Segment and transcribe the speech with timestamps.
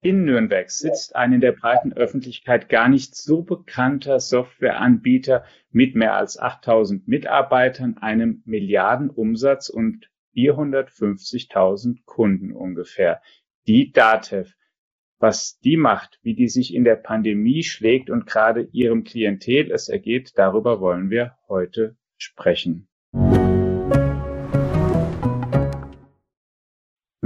[0.00, 6.14] In Nürnberg sitzt ein in der breiten Öffentlichkeit gar nicht so bekannter Softwareanbieter mit mehr
[6.14, 13.20] als 8000 Mitarbeitern, einem Milliardenumsatz und 450.000 Kunden ungefähr.
[13.66, 14.54] Die DATEV.
[15.18, 19.88] Was die macht, wie die sich in der Pandemie schlägt und gerade ihrem Klientel es
[19.88, 22.87] ergeht, darüber wollen wir heute sprechen.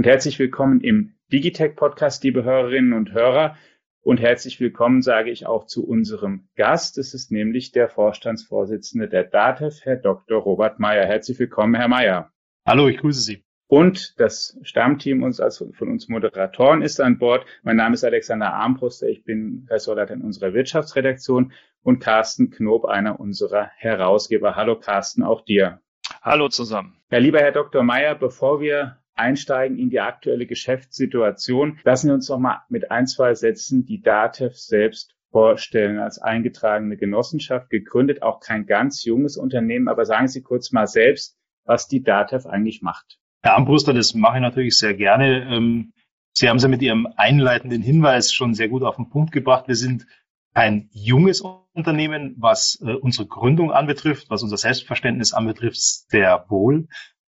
[0.03, 3.55] Und herzlich willkommen im Digitech Podcast, liebe Hörerinnen und Hörer.
[4.01, 6.97] Und herzlich willkommen sage ich auch zu unserem Gast.
[6.97, 10.41] Es ist nämlich der Vorstandsvorsitzende der DATEV, Herr Dr.
[10.41, 11.05] Robert Meyer.
[11.05, 12.33] Herzlich willkommen, Herr Meyer.
[12.67, 13.45] Hallo, ich grüße Sie.
[13.67, 17.45] Und das Stammteam uns als von uns Moderatoren ist an Bord.
[17.61, 19.07] Mein Name ist Alexander Armbruster.
[19.07, 24.57] Ich bin Ressortleiter in unserer Wirtschaftsredaktion und Carsten Knob, einer unserer Herausgeber.
[24.57, 25.79] Hallo Carsten, auch dir.
[26.21, 26.97] Hallo zusammen.
[27.09, 27.83] Ja, lieber Herr Dr.
[27.83, 33.07] Meyer, bevor wir einsteigen in die aktuelle Geschäftssituation, lassen Sie uns noch mal mit ein,
[33.07, 39.87] zwei Sätzen die DATEV selbst vorstellen als eingetragene Genossenschaft, gegründet, auch kein ganz junges Unternehmen.
[39.87, 43.19] Aber sagen Sie kurz mal selbst, was die DATEV eigentlich macht.
[43.41, 45.47] Herr Ambruster, das mache ich natürlich sehr gerne.
[45.49, 45.93] Ähm,
[46.33, 49.67] Sie haben es ja mit Ihrem einleitenden Hinweis schon sehr gut auf den Punkt gebracht.
[49.67, 50.07] Wir sind
[50.53, 51.41] ein junges
[51.73, 56.87] Unternehmen, was äh, unsere Gründung anbetrifft, was unser Selbstverständnis anbetrifft, sehr wohl.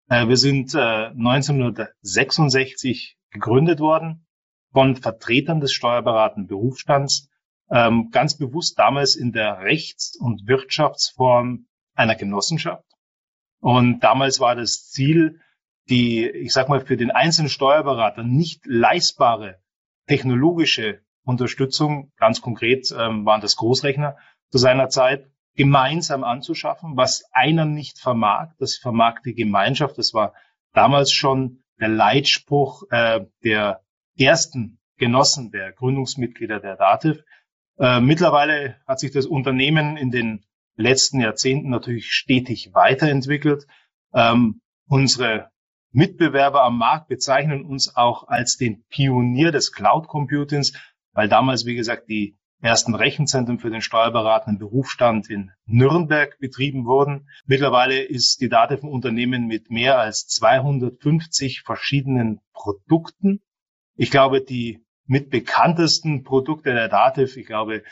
[0.08, 4.27] Äh, wir sind 1966 äh, gegründet worden
[4.72, 7.30] von Vertretern des steuerberatenden Berufsstands,
[7.70, 12.84] ähm, ganz bewusst damals in der Rechts- und Wirtschaftsform einer Genossenschaft.
[13.61, 15.41] Und damals war das Ziel,
[15.88, 19.61] die, ich sag mal, für den einzelnen Steuerberater nicht leistbare
[20.06, 24.16] technologische Unterstützung, ganz konkret ähm, waren das Großrechner
[24.50, 28.50] zu seiner Zeit, gemeinsam anzuschaffen, was einer nicht vermag.
[28.58, 29.98] Das vermag die Gemeinschaft.
[29.98, 30.34] Das war
[30.72, 33.83] damals schon der Leitspruch äh, der
[34.19, 37.22] ersten Genossen, der Gründungsmitglieder der DATEV.
[37.78, 40.45] Äh, mittlerweile hat sich das Unternehmen in den
[40.77, 43.67] letzten Jahrzehnten natürlich stetig weiterentwickelt.
[44.12, 45.50] Ähm, unsere
[45.90, 50.73] Mitbewerber am Markt bezeichnen uns auch als den Pionier des Cloud Computings,
[51.12, 57.29] weil damals, wie gesagt, die ersten Rechenzentren für den steuerberatenden Berufsstand in Nürnberg betrieben wurden.
[57.47, 63.42] Mittlerweile ist die Datev ein Unternehmen mit mehr als 250 verschiedenen Produkten.
[63.97, 67.83] Ich glaube, die mit bekanntesten Produkte der Datev, ich glaube,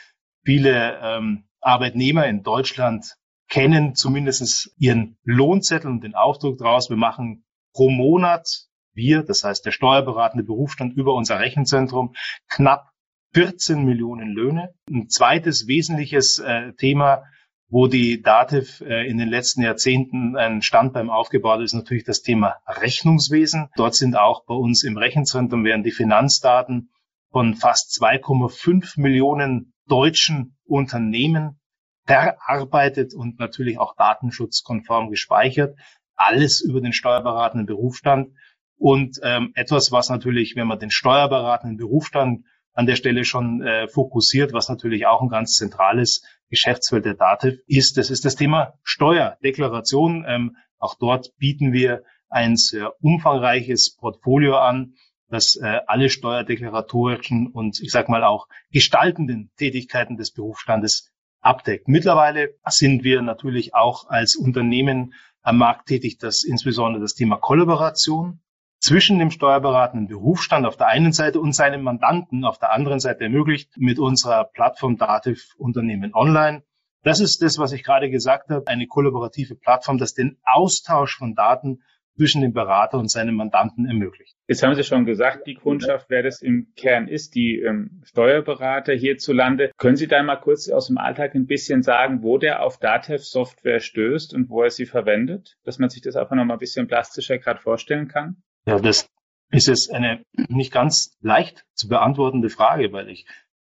[0.43, 3.15] viele ähm, Arbeitnehmer in Deutschland
[3.47, 6.89] kennen zumindest ihren Lohnzettel und den Aufdruck daraus.
[6.89, 12.15] Wir machen pro Monat, wir, das heißt der steuerberatende Berufsstand über unser Rechenzentrum,
[12.47, 12.92] knapp
[13.33, 14.73] 14 Millionen Löhne.
[14.89, 17.23] Ein zweites wesentliches äh, Thema,
[17.69, 22.57] wo die DATEV äh, in den letzten Jahrzehnten ein Standbein aufgebaut ist, natürlich das Thema
[22.67, 23.69] Rechnungswesen.
[23.75, 26.91] Dort sind auch bei uns im Rechenzentrum werden die Finanzdaten
[27.31, 31.59] von fast 2,5 Millionen deutschen Unternehmen
[32.05, 35.75] verarbeitet und natürlich auch datenschutzkonform gespeichert.
[36.15, 38.35] Alles über den steuerberatenden Berufsstand.
[38.77, 43.87] Und ähm, etwas, was natürlich, wenn man den steuerberatenden Berufsstand an der Stelle schon äh,
[43.87, 47.97] fokussiert, was natürlich auch ein ganz zentrales Geschäftsfeld der DATEV ist.
[47.97, 50.25] Das ist das Thema Steuerdeklaration.
[50.27, 54.95] Ähm, auch dort bieten wir ein sehr umfangreiches Portfolio an,
[55.29, 61.87] das äh, alle steuerdeklaratorischen und ich sage mal auch gestaltenden Tätigkeiten des Berufsstandes abdeckt.
[61.87, 68.41] Mittlerweile sind wir natürlich auch als Unternehmen am Markt tätig, das insbesondere das Thema Kollaboration
[68.83, 73.23] zwischen dem steuerberatenden Berufsstand auf der einen Seite und seinem Mandanten auf der anderen Seite
[73.23, 76.63] ermöglicht mit unserer Plattform Dativ Unternehmen Online.
[77.01, 81.33] Das ist das, was ich gerade gesagt habe, eine kollaborative Plattform, das den Austausch von
[81.33, 81.81] Daten
[82.17, 84.35] zwischen dem Berater und seinem Mandanten ermöglicht.
[84.49, 88.93] Jetzt haben Sie schon gesagt, die Kundschaft, wer das im Kern ist, die ähm, Steuerberater
[88.93, 89.71] hierzulande.
[89.77, 93.23] Können Sie da mal kurz aus dem Alltag ein bisschen sagen, wo der auf Datev
[93.23, 96.59] Software stößt und wo er sie verwendet, dass man sich das einfach noch mal ein
[96.59, 98.43] bisschen plastischer gerade vorstellen kann?
[98.65, 99.09] Ja, das
[99.51, 103.25] ist jetzt eine nicht ganz leicht zu beantwortende Frage, weil ich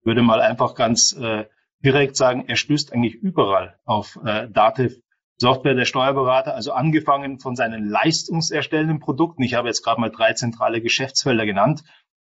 [0.02, 1.46] würde mal einfach ganz äh,
[1.84, 5.00] direkt sagen, er stößt eigentlich überall auf äh, Dativ
[5.38, 9.42] Software der Steuerberater, also angefangen von seinen leistungserstellenden Produkten.
[9.42, 11.82] Ich habe jetzt gerade mal drei zentrale Geschäftsfelder genannt.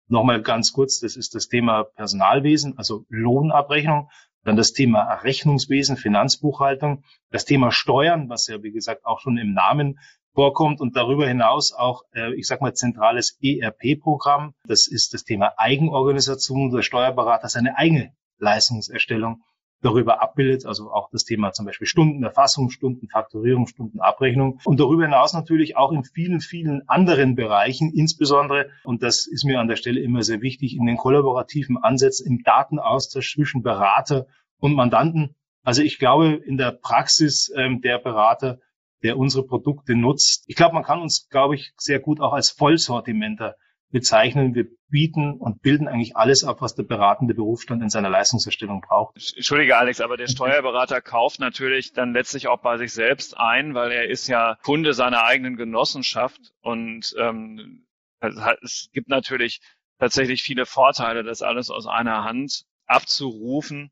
[0.08, 4.10] Nochmal ganz kurz, das ist das Thema Personalwesen, also Lohnabrechnung,
[4.44, 9.52] dann das Thema Rechnungswesen, Finanzbuchhaltung, das Thema Steuern, was ja wie gesagt auch schon im
[9.52, 9.98] Namen
[10.34, 14.54] vorkommt und darüber hinaus auch, äh, ich sag mal, zentrales ERP-Programm.
[14.66, 19.42] Das ist das Thema Eigenorganisation der Steuerberater, seine eigene Leistungserstellung
[19.82, 25.76] darüber abbildet, also auch das Thema zum Beispiel Stundenerfassung, Stundenfaktorierung, Stundenabrechnung und darüber hinaus natürlich
[25.76, 30.22] auch in vielen, vielen anderen Bereichen, insbesondere, und das ist mir an der Stelle immer
[30.22, 34.26] sehr wichtig, in den kollaborativen Ansätzen im Datenaustausch zwischen Berater
[34.58, 35.34] und Mandanten.
[35.64, 38.58] Also ich glaube, in der Praxis ähm, der Berater,
[39.02, 42.50] der unsere Produkte nutzt, ich glaube, man kann uns, glaube ich, sehr gut auch als
[42.50, 43.56] Vollsortimenter
[43.90, 44.54] bezeichnen.
[44.54, 49.16] Wir bieten und bilden eigentlich alles ab, was der beratende Berufsstand in seiner Leistungserstellung braucht.
[49.36, 53.92] Entschuldige, Alex, aber der Steuerberater kauft natürlich dann letztlich auch bei sich selbst ein, weil
[53.92, 57.86] er ist ja Kunde seiner eigenen Genossenschaft und ähm,
[58.62, 59.60] es gibt natürlich
[59.98, 63.90] tatsächlich viele Vorteile, das alles aus einer Hand abzurufen.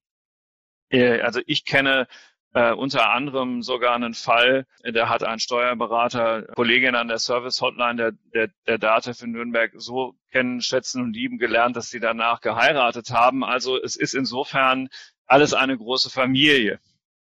[0.88, 2.06] Äh, also ich kenne
[2.52, 7.96] äh, unter anderem sogar einen Fall, da hat ein Steuerberater Kollegin an der Service Hotline
[7.96, 12.40] der, der, der DATEV in Nürnberg so kennen, schätzen und lieben gelernt, dass sie danach
[12.40, 13.44] geheiratet haben.
[13.44, 14.88] Also es ist insofern
[15.26, 16.80] alles eine große Familie.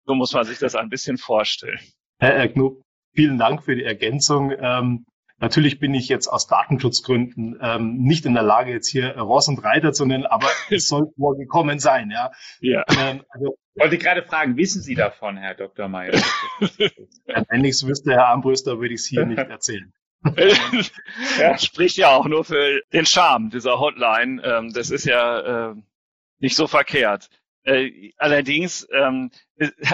[0.05, 1.79] So muss man sich das ein bisschen vorstellen.
[2.19, 2.83] Herr Erknup,
[3.15, 4.53] vielen Dank für die Ergänzung.
[4.59, 5.07] Ähm,
[5.43, 9.59] Natürlich bin ich jetzt aus Datenschutzgründen ähm, nicht in der Lage, jetzt hier Ross und
[9.65, 12.31] Reiter zu nennen, aber es soll vorgekommen sein, ja.
[12.61, 12.85] Ja.
[12.89, 15.89] Ähm, also, wollte gerade fragen, wissen Sie davon, Herr Dr.
[15.89, 16.13] Mayer?
[17.49, 19.93] Wenn ich es wüsste, Herr Armbruster, würde ich es hier nicht erzählen.
[21.41, 21.59] ja.
[21.59, 24.41] Spricht ja auch nur für den Charme dieser Hotline.
[24.45, 25.75] Ähm, das ist ja äh,
[26.39, 27.31] nicht so verkehrt.
[27.65, 29.33] Äh, allerdings, ähm,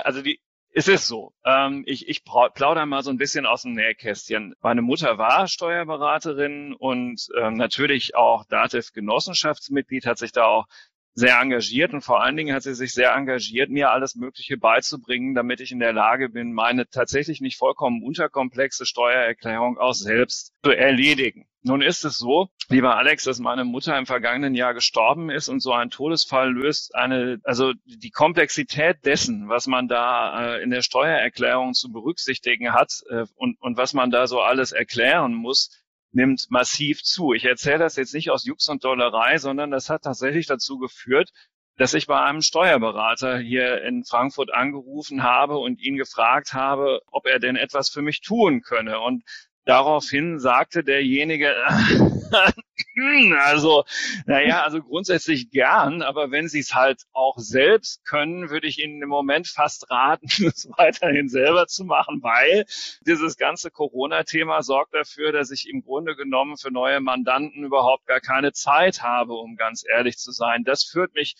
[0.04, 0.40] also die,
[0.72, 1.32] es ist so.
[1.44, 4.54] Ähm, ich, ich plaudere mal so ein bisschen aus dem Nähkästchen.
[4.60, 10.66] Meine Mutter war Steuerberaterin und ähm, natürlich auch DATEV-Genossenschaftsmitglied, hat sich da auch
[11.14, 15.34] sehr engagiert und vor allen Dingen hat sie sich sehr engagiert, mir alles Mögliche beizubringen,
[15.34, 20.70] damit ich in der Lage bin, meine tatsächlich nicht vollkommen unterkomplexe Steuererklärung auch selbst zu
[20.70, 21.48] erledigen.
[21.62, 25.60] Nun ist es so, lieber Alex, dass meine Mutter im vergangenen Jahr gestorben ist und
[25.60, 30.82] so ein Todesfall löst eine, also die Komplexität dessen, was man da äh, in der
[30.82, 35.70] Steuererklärung zu berücksichtigen hat äh, und, und was man da so alles erklären muss,
[36.12, 37.32] nimmt massiv zu.
[37.32, 41.30] Ich erzähle das jetzt nicht aus Jux und Dollerei, sondern das hat tatsächlich dazu geführt,
[41.76, 47.26] dass ich bei einem Steuerberater hier in Frankfurt angerufen habe und ihn gefragt habe, ob
[47.26, 48.98] er denn etwas für mich tun könne.
[49.00, 49.22] Und
[49.68, 51.54] Daraufhin sagte derjenige,
[53.38, 53.84] also,
[54.24, 59.02] naja, also grundsätzlich gern, aber wenn Sie es halt auch selbst können, würde ich Ihnen
[59.02, 62.64] im Moment fast raten, es weiterhin selber zu machen, weil
[63.06, 68.20] dieses ganze Corona-Thema sorgt dafür, dass ich im Grunde genommen für neue Mandanten überhaupt gar
[68.20, 70.64] keine Zeit habe, um ganz ehrlich zu sein.
[70.64, 71.36] Das führt mich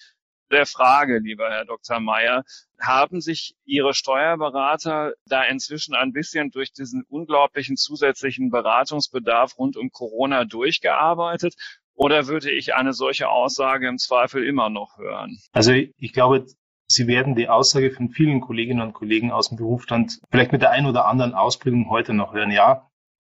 [0.50, 2.00] der Frage, lieber Herr Dr.
[2.00, 2.44] Mayer,
[2.80, 9.90] haben sich Ihre Steuerberater da inzwischen ein bisschen durch diesen unglaublichen zusätzlichen Beratungsbedarf rund um
[9.90, 11.54] Corona durchgearbeitet?
[11.94, 15.38] Oder würde ich eine solche Aussage im Zweifel immer noch hören?
[15.52, 16.46] Also ich glaube,
[16.90, 20.70] Sie werden die Aussage von vielen Kolleginnen und Kollegen aus dem Berufsstand vielleicht mit der
[20.70, 22.50] einen oder anderen Ausprägung heute noch hören.
[22.50, 22.88] Ja,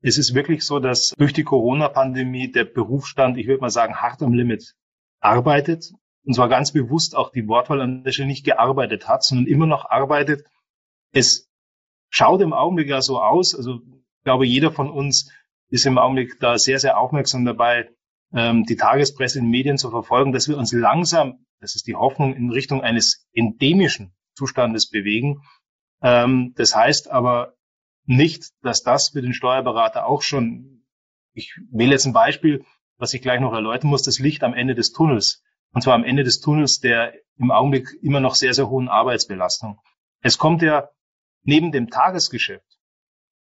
[0.02, 4.22] es ist wirklich so, dass durch die Corona-Pandemie der Berufsstand, ich würde mal sagen, hart
[4.22, 4.74] am Limit
[5.20, 5.92] arbeitet
[6.25, 9.67] und zwar ganz bewusst auch die Wortwahl an der Stelle nicht gearbeitet hat, sondern immer
[9.67, 10.46] noch arbeitet.
[11.12, 11.50] Es
[12.11, 13.81] schaut im Augenblick ja so aus, also
[14.20, 15.31] ich glaube, jeder von uns
[15.70, 17.88] ist im Augenblick da sehr, sehr aufmerksam dabei,
[18.32, 22.34] ähm, die Tagespresse in Medien zu verfolgen, dass wir uns langsam, das ist die Hoffnung,
[22.34, 25.43] in Richtung eines endemischen Zustandes bewegen.
[26.02, 27.55] Ähm, das heißt aber
[28.05, 30.84] nicht, dass das für den Steuerberater auch schon,
[31.32, 32.64] ich wähle jetzt ein Beispiel,
[32.99, 36.04] was ich gleich noch erläutern muss, das Licht am Ende des Tunnels und zwar am
[36.04, 39.80] Ende des Tunnels der im Augenblick immer noch sehr, sehr hohen Arbeitsbelastung.
[40.20, 40.90] Es kommt ja
[41.42, 42.78] neben dem Tagesgeschäft,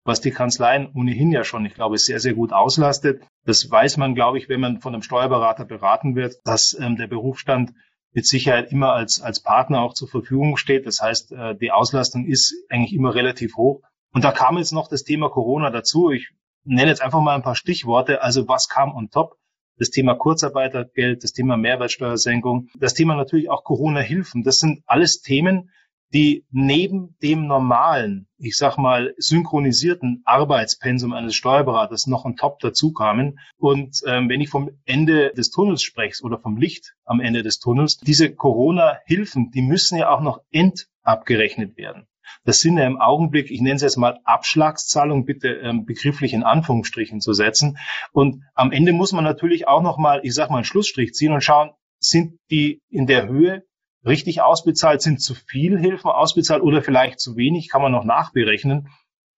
[0.04, 3.22] was die Kanzleien ohnehin ja schon, ich glaube, sehr, sehr gut auslastet.
[3.44, 7.08] Das weiß man, glaube ich, wenn man von einem Steuerberater beraten wird, dass ähm, der
[7.08, 7.72] Berufsstand
[8.12, 10.86] mit Sicherheit immer als, als Partner auch zur Verfügung steht.
[10.86, 13.82] Das heißt, äh, die Auslastung ist eigentlich immer relativ hoch.
[14.12, 16.10] Und da kam jetzt noch das Thema Corona dazu.
[16.10, 16.30] Ich
[16.64, 18.22] nenne jetzt einfach mal ein paar Stichworte.
[18.22, 19.36] Also was kam on top?
[19.80, 24.44] Das Thema Kurzarbeitergeld, das Thema Mehrwertsteuersenkung, das Thema natürlich auch Corona-Hilfen.
[24.44, 25.70] Das sind alles Themen,
[26.12, 32.92] die neben dem normalen, ich sag mal, synchronisierten Arbeitspensum eines Steuerberaters noch on top dazu
[32.92, 33.38] kamen.
[33.56, 37.58] Und ähm, wenn ich vom Ende des Tunnels spreche oder vom Licht am Ende des
[37.58, 42.06] Tunnels, diese Corona-Hilfen, die müssen ja auch noch endabgerechnet werden.
[42.44, 46.42] Das sind ja im Augenblick, ich nenne es jetzt mal Abschlagszahlung, bitte ähm, begrifflich in
[46.42, 47.78] Anführungsstrichen zu setzen.
[48.12, 51.32] Und am Ende muss man natürlich auch noch mal, ich sage mal, einen Schlussstrich ziehen
[51.32, 53.62] und schauen, sind die in der Höhe
[54.06, 58.88] richtig ausbezahlt, sind zu viel Hilfen ausbezahlt oder vielleicht zu wenig, kann man noch nachberechnen.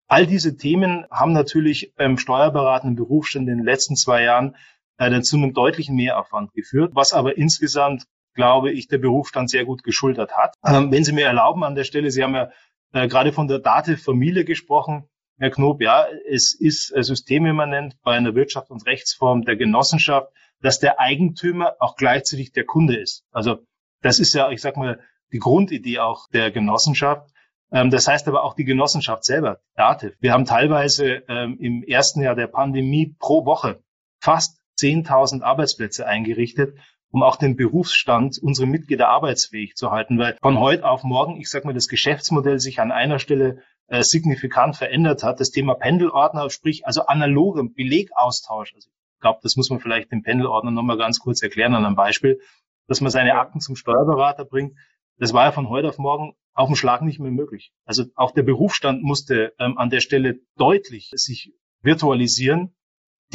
[0.06, 4.56] All diese Themen haben natürlich beim steuerberatenden Berufsstand in den letzten zwei Jahren
[4.98, 9.82] äh, zu einem deutlichen Mehraufwand geführt, was aber insgesamt glaube ich, der Berufsstand sehr gut
[9.82, 10.54] geschultert hat.
[10.64, 12.50] Ähm, wenn Sie mir erlauben an der Stelle, Sie haben ja
[12.92, 15.08] äh, gerade von der Dativ-Familie gesprochen.
[15.38, 20.28] Herr Knob, ja, es ist systemimmanent bei einer Wirtschaft und Rechtsform der Genossenschaft,
[20.60, 23.24] dass der Eigentümer auch gleichzeitig der Kunde ist.
[23.32, 23.66] Also
[24.02, 25.00] das ist ja, ich sag mal,
[25.32, 27.30] die Grundidee auch der Genossenschaft.
[27.72, 30.12] Ähm, das heißt aber auch die Genossenschaft selber, Dativ.
[30.20, 33.82] Wir haben teilweise ähm, im ersten Jahr der Pandemie pro Woche
[34.20, 36.78] fast 10.000 Arbeitsplätze eingerichtet,
[37.12, 41.50] um auch den Berufsstand unserer Mitglieder arbeitsfähig zu halten, weil von heute auf morgen, ich
[41.50, 45.38] sag mal, das Geschäftsmodell sich an einer Stelle äh, signifikant verändert hat.
[45.38, 48.74] Das Thema Pendelordner, sprich also analogem Belegaustausch.
[48.74, 51.96] Also ich glaube, das muss man vielleicht dem Pendelordner nochmal ganz kurz erklären an einem
[51.96, 52.40] Beispiel,
[52.88, 54.74] dass man seine Akten zum Steuerberater bringt.
[55.18, 57.72] Das war ja von heute auf morgen auf dem Schlag nicht mehr möglich.
[57.84, 61.52] Also auch der Berufsstand musste ähm, an der Stelle deutlich sich
[61.82, 62.74] virtualisieren,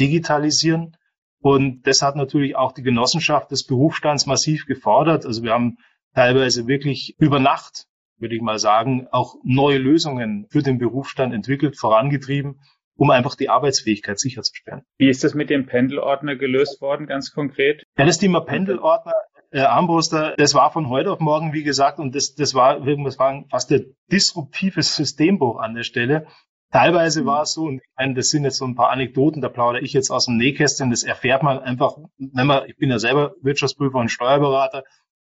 [0.00, 0.96] digitalisieren.
[1.40, 5.24] Und das hat natürlich auch die Genossenschaft des Berufsstands massiv gefordert.
[5.24, 5.78] Also wir haben
[6.14, 7.86] teilweise wirklich über Nacht,
[8.18, 12.60] würde ich mal sagen, auch neue Lösungen für den Berufsstand entwickelt, vorangetrieben,
[12.96, 14.82] um einfach die Arbeitsfähigkeit sicherzustellen.
[14.98, 17.84] Wie ist das mit dem Pendelordner gelöst worden, ganz konkret?
[17.96, 19.14] Ja, das Thema Pendelordner
[19.50, 23.18] äh, Armbruster, das war von heute auf morgen, wie gesagt, und das, das war, das
[23.18, 26.26] war fast ein disruptives Systembruch an der Stelle.
[26.70, 29.48] Teilweise war es so, und ich meine, das sind jetzt so ein paar Anekdoten, da
[29.48, 32.98] plaudere ich jetzt aus dem Nähkästchen, das erfährt man einfach, wenn man, ich bin ja
[32.98, 34.84] selber Wirtschaftsprüfer und Steuerberater,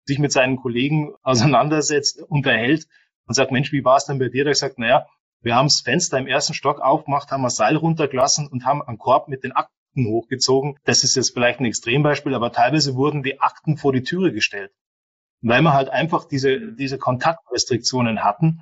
[0.06, 2.88] sich mit seinen Kollegen auseinandersetzt, unterhält
[3.27, 4.46] und sagt, Mensch, wie war es denn bei dir?
[4.46, 5.06] Da gesagt, naja,
[5.42, 8.98] wir haben das Fenster im ersten Stock aufgemacht, haben das Seil runtergelassen und haben einen
[8.98, 10.77] Korb mit den Akten Akten hochgezogen.
[10.84, 14.72] Das ist jetzt vielleicht ein Extrembeispiel, aber teilweise wurden die Akten vor die Türe gestellt,
[15.42, 18.62] weil wir halt einfach diese, diese Kontaktrestriktionen hatten.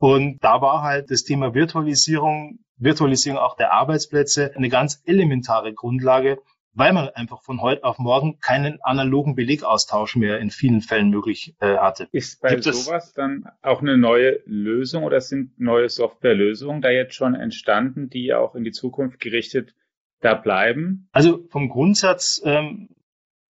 [0.00, 6.38] Und da war halt das Thema Virtualisierung, Virtualisierung auch der Arbeitsplätze eine ganz elementare Grundlage,
[6.72, 11.54] weil man einfach von heute auf morgen keinen analogen Belegaustausch mehr in vielen Fällen möglich
[11.60, 12.08] äh, hatte.
[12.12, 17.14] Ist bei Gibt sowas dann auch eine neue Lösung oder sind neue Softwarelösungen da jetzt
[17.14, 19.74] schon entstanden, die auch in die Zukunft gerichtet
[20.20, 21.10] da bleiben?
[21.12, 22.88] Also vom Grundsatz ähm,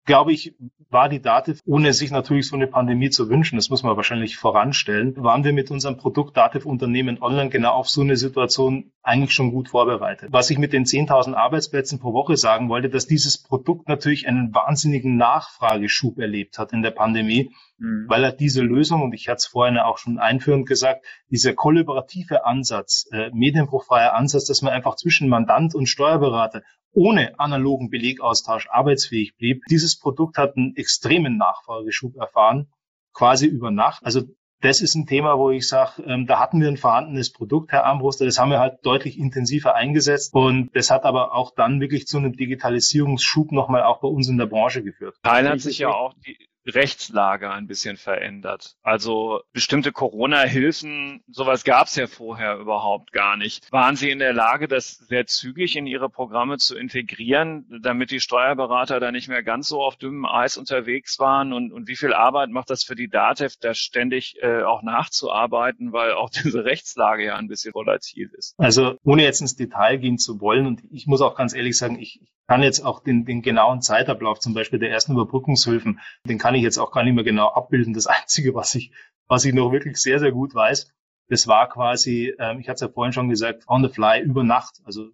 [0.10, 0.56] glaube ich,
[0.90, 4.38] war die Dativ, ohne sich natürlich so eine Pandemie zu wünschen, das muss man wahrscheinlich
[4.38, 9.34] voranstellen, waren wir mit unserem Produkt Dativ Unternehmen Online genau auf so eine Situation eigentlich
[9.34, 10.30] schon gut vorbereitet.
[10.32, 14.52] Was ich mit den 10.000 Arbeitsplätzen pro Woche sagen wollte, dass dieses Produkt natürlich einen
[14.52, 18.06] wahnsinnigen Nachfrageschub erlebt hat in der Pandemie, mhm.
[18.08, 22.48] weil er diese Lösung, und ich hatte es vorhin auch schon einführend gesagt, dieser kollaborative
[22.48, 26.64] Ansatz, äh, medienbruchfreier Ansatz, dass man einfach zwischen Mandant und Steuerberater
[26.94, 29.64] ohne analogen Belegaustausch arbeitsfähig blieb.
[29.70, 32.68] Dieses Produkt hat einen extremen Nachfrageschub erfahren,
[33.14, 34.04] quasi über Nacht.
[34.04, 34.24] Also
[34.62, 37.86] das ist ein Thema, wo ich sage, ähm, da hatten wir ein vorhandenes Produkt, Herr
[37.86, 42.08] Armbruster, das haben wir halt deutlich intensiver eingesetzt und das hat aber auch dann wirklich
[42.08, 45.16] zu einem Digitalisierungsschub nochmal auch bei uns in der Branche geführt.
[45.24, 48.76] Teil hat sich ja auch die, Rechtslage ein bisschen verändert.
[48.82, 53.72] Also bestimmte Corona-Hilfen, sowas gab es ja vorher überhaupt gar nicht.
[53.72, 58.20] Waren Sie in der Lage, das sehr zügig in Ihre Programme zu integrieren, damit die
[58.20, 61.54] Steuerberater da nicht mehr ganz so auf dünnem Eis unterwegs waren?
[61.54, 65.94] Und, und wie viel Arbeit macht das für die DATEV, da ständig äh, auch nachzuarbeiten,
[65.94, 68.56] weil auch diese Rechtslage ja ein bisschen volatil ist?
[68.58, 72.00] Also ohne jetzt ins Detail gehen zu wollen, und ich muss auch ganz ehrlich sagen,
[72.00, 76.56] ich kann jetzt auch den, den genauen Zeitablauf zum Beispiel der ersten Überbrückungshilfen, den kann
[76.56, 77.94] ich jetzt auch gar nicht mehr genau abbilden.
[77.94, 78.92] Das Einzige, was ich,
[79.28, 80.92] was ich noch wirklich sehr, sehr gut weiß,
[81.28, 84.44] das war quasi, ähm, ich hatte es ja vorhin schon gesagt, on the fly über
[84.44, 84.82] Nacht.
[84.84, 85.10] Also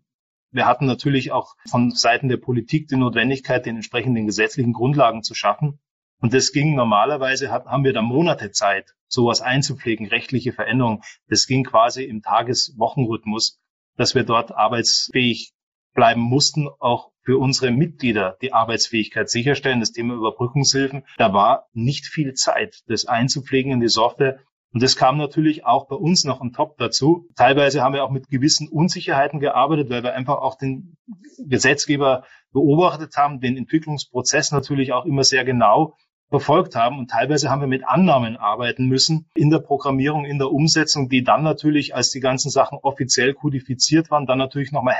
[0.51, 5.35] wir hatten natürlich auch von Seiten der Politik die Notwendigkeit, den entsprechenden gesetzlichen Grundlagen zu
[5.35, 5.81] schaffen.
[6.21, 11.01] Und das ging normalerweise, haben wir da Monate Zeit, sowas einzupflegen, rechtliche Veränderungen.
[11.27, 13.59] Das ging quasi im Tages-Wochenrhythmus,
[13.97, 15.54] dass wir dort arbeitsfähig
[15.95, 21.03] bleiben mussten, auch für unsere Mitglieder die Arbeitsfähigkeit sicherstellen, das Thema Überbrückungshilfen.
[21.17, 24.39] Da war nicht viel Zeit, das einzupflegen in die Software.
[24.71, 27.29] Und das kam natürlich auch bei uns noch on top dazu.
[27.35, 30.97] Teilweise haben wir auch mit gewissen Unsicherheiten gearbeitet, weil wir einfach auch den
[31.39, 35.95] Gesetzgeber beobachtet haben, den Entwicklungsprozess natürlich auch immer sehr genau
[36.29, 36.99] verfolgt haben.
[36.99, 41.23] Und teilweise haben wir mit Annahmen arbeiten müssen in der Programmierung, in der Umsetzung, die
[41.23, 44.95] dann natürlich, als die ganzen Sachen offiziell kodifiziert waren, dann natürlich nochmal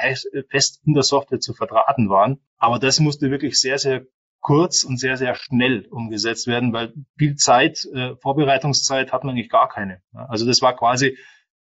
[0.50, 2.40] fest in der Software zu verdrahten waren.
[2.58, 4.06] Aber das musste wirklich sehr, sehr
[4.40, 9.50] kurz und sehr, sehr schnell umgesetzt werden, weil viel Zeit, äh, Vorbereitungszeit hat man eigentlich
[9.50, 10.04] gar keine.
[10.14, 11.18] Also das war quasi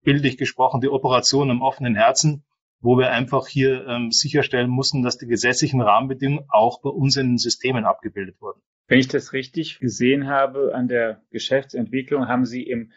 [0.04, 2.46] bildlich gesprochen die Operation im offenen Herzen,
[2.82, 7.28] wo wir einfach hier ähm, sicherstellen mussten, dass die gesetzlichen Rahmenbedingungen auch bei uns in
[7.28, 8.62] den Systemen abgebildet wurden.
[8.88, 12.92] Wenn ich das richtig gesehen habe an der Geschäftsentwicklung, haben Sie im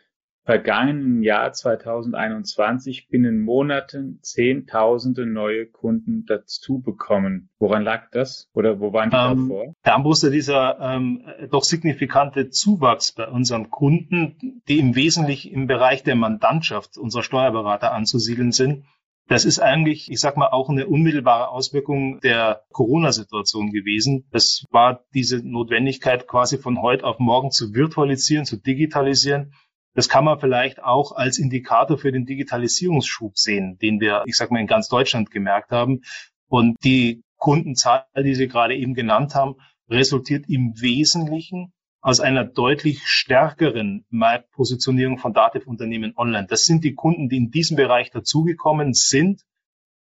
[0.44, 7.50] vergangenen Jahr 2021 binnen Monaten Zehntausende neue Kunden dazu bekommen.
[7.58, 8.48] Woran lag das?
[8.54, 9.74] Oder wo waren die ähm, davor?
[9.82, 16.02] Herr Ambruster, dieser ähm, doch signifikante Zuwachs bei unseren Kunden, die im Wesentlichen im Bereich
[16.02, 18.84] der Mandantschaft unserer Steuerberater anzusiedeln sind,
[19.30, 24.26] das ist eigentlich, ich sag mal, auch eine unmittelbare Auswirkung der Corona-Situation gewesen.
[24.32, 29.54] Das war diese Notwendigkeit, quasi von heute auf morgen zu virtualisieren, zu digitalisieren.
[29.94, 34.50] Das kann man vielleicht auch als Indikator für den Digitalisierungsschub sehen, den wir, ich sag
[34.50, 36.00] mal, in ganz Deutschland gemerkt haben.
[36.48, 39.54] Und die Kundenzahl, die Sie gerade eben genannt haben,
[39.88, 46.46] resultiert im Wesentlichen aus einer deutlich stärkeren Marktpositionierung von Dativ-Unternehmen online.
[46.48, 49.42] Das sind die Kunden, die in diesem Bereich dazugekommen sind,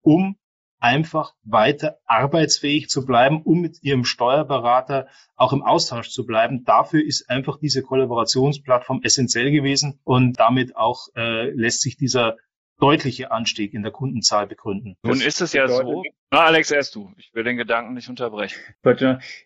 [0.02, 0.38] um
[0.80, 6.64] einfach weiter arbeitsfähig zu bleiben, um mit ihrem Steuerberater auch im Austausch zu bleiben.
[6.64, 12.38] Dafür ist einfach diese Kollaborationsplattform essentiell gewesen und damit auch äh, lässt sich dieser
[12.80, 14.96] deutliche Anstieg in der Kundenzahl begründen.
[15.04, 18.58] Nun ist es ja so, na Alex, erst du, ich will den Gedanken nicht unterbrechen.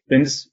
[0.05, 0.52] Wenn es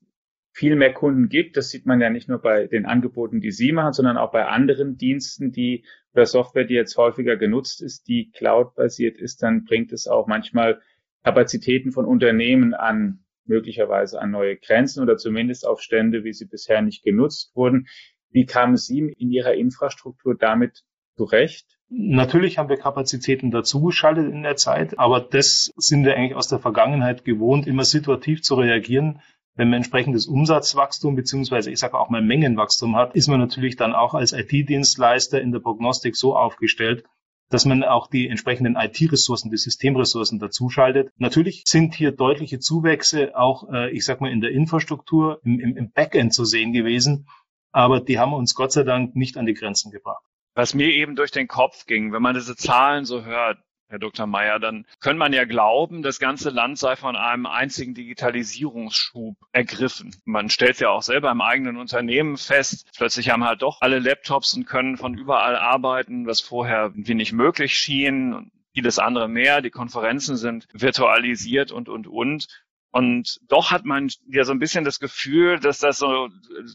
[0.52, 1.56] viel mehr Kunden gibt.
[1.56, 4.46] Das sieht man ja nicht nur bei den Angeboten, die Sie machen, sondern auch bei
[4.46, 9.92] anderen Diensten, die oder Software, die jetzt häufiger genutzt ist, die cloud-basiert ist, dann bringt
[9.92, 10.80] es auch manchmal
[11.22, 16.82] Kapazitäten von Unternehmen an möglicherweise an neue Grenzen oder zumindest auf Stände, wie sie bisher
[16.82, 17.86] nicht genutzt wurden.
[18.30, 20.84] Wie kamen Sie in Ihrer Infrastruktur damit
[21.16, 21.66] zurecht?
[21.88, 26.60] Natürlich haben wir Kapazitäten dazugeschaltet in der Zeit, aber das sind wir eigentlich aus der
[26.60, 29.20] Vergangenheit gewohnt, immer situativ zu reagieren
[29.60, 33.92] wenn man entsprechendes Umsatzwachstum beziehungsweise ich sage auch mal Mengenwachstum hat, ist man natürlich dann
[33.92, 37.04] auch als IT-Dienstleister in der Prognostik so aufgestellt,
[37.50, 41.12] dass man auch die entsprechenden IT-Ressourcen, die Systemressourcen dazuschaltet.
[41.18, 45.76] Natürlich sind hier deutliche Zuwächse auch, äh, ich sag mal, in der Infrastruktur, im, im,
[45.76, 47.28] im Backend zu sehen gewesen,
[47.70, 50.24] aber die haben uns Gott sei Dank nicht an die Grenzen gebracht.
[50.54, 53.58] Was mir eben durch den Kopf ging, wenn man diese Zahlen so hört,
[53.90, 54.28] Herr Dr.
[54.28, 60.14] Mayer, dann könnte man ja glauben, das ganze Land sei von einem einzigen Digitalisierungsschub ergriffen.
[60.24, 64.54] Man stellt ja auch selber im eigenen Unternehmen fest, plötzlich haben halt doch alle Laptops
[64.54, 69.60] und können von überall arbeiten, was vorher irgendwie nicht möglich schien und vieles andere mehr.
[69.60, 72.46] Die Konferenzen sind virtualisiert und, und, und.
[72.92, 76.28] Und doch hat man ja so ein bisschen das Gefühl, dass das so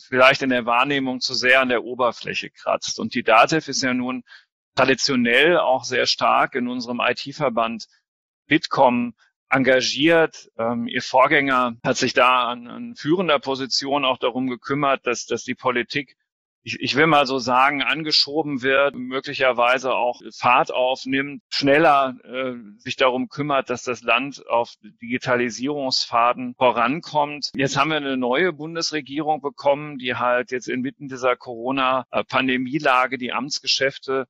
[0.07, 2.99] vielleicht in der Wahrnehmung zu sehr an der Oberfläche kratzt.
[2.99, 4.23] Und die DATEV ist ja nun
[4.75, 7.87] traditionell auch sehr stark in unserem IT-Verband
[8.47, 9.15] Bitkom
[9.49, 10.49] engagiert.
[10.57, 15.43] Ähm, ihr Vorgänger hat sich da an, an, führender Position auch darum gekümmert, dass, dass
[15.43, 16.17] die Politik,
[16.63, 22.95] ich, ich will mal so sagen, angeschoben wird, möglicherweise auch Fahrt aufnimmt, schneller äh, sich
[22.95, 27.51] darum kümmert, dass das Land auf Digitalisierungsfaden vorankommt.
[27.55, 34.27] Jetzt haben wir eine neue Bundesregierung bekommen, die halt jetzt inmitten dieser Corona-Pandemielage die Amtsgeschäfte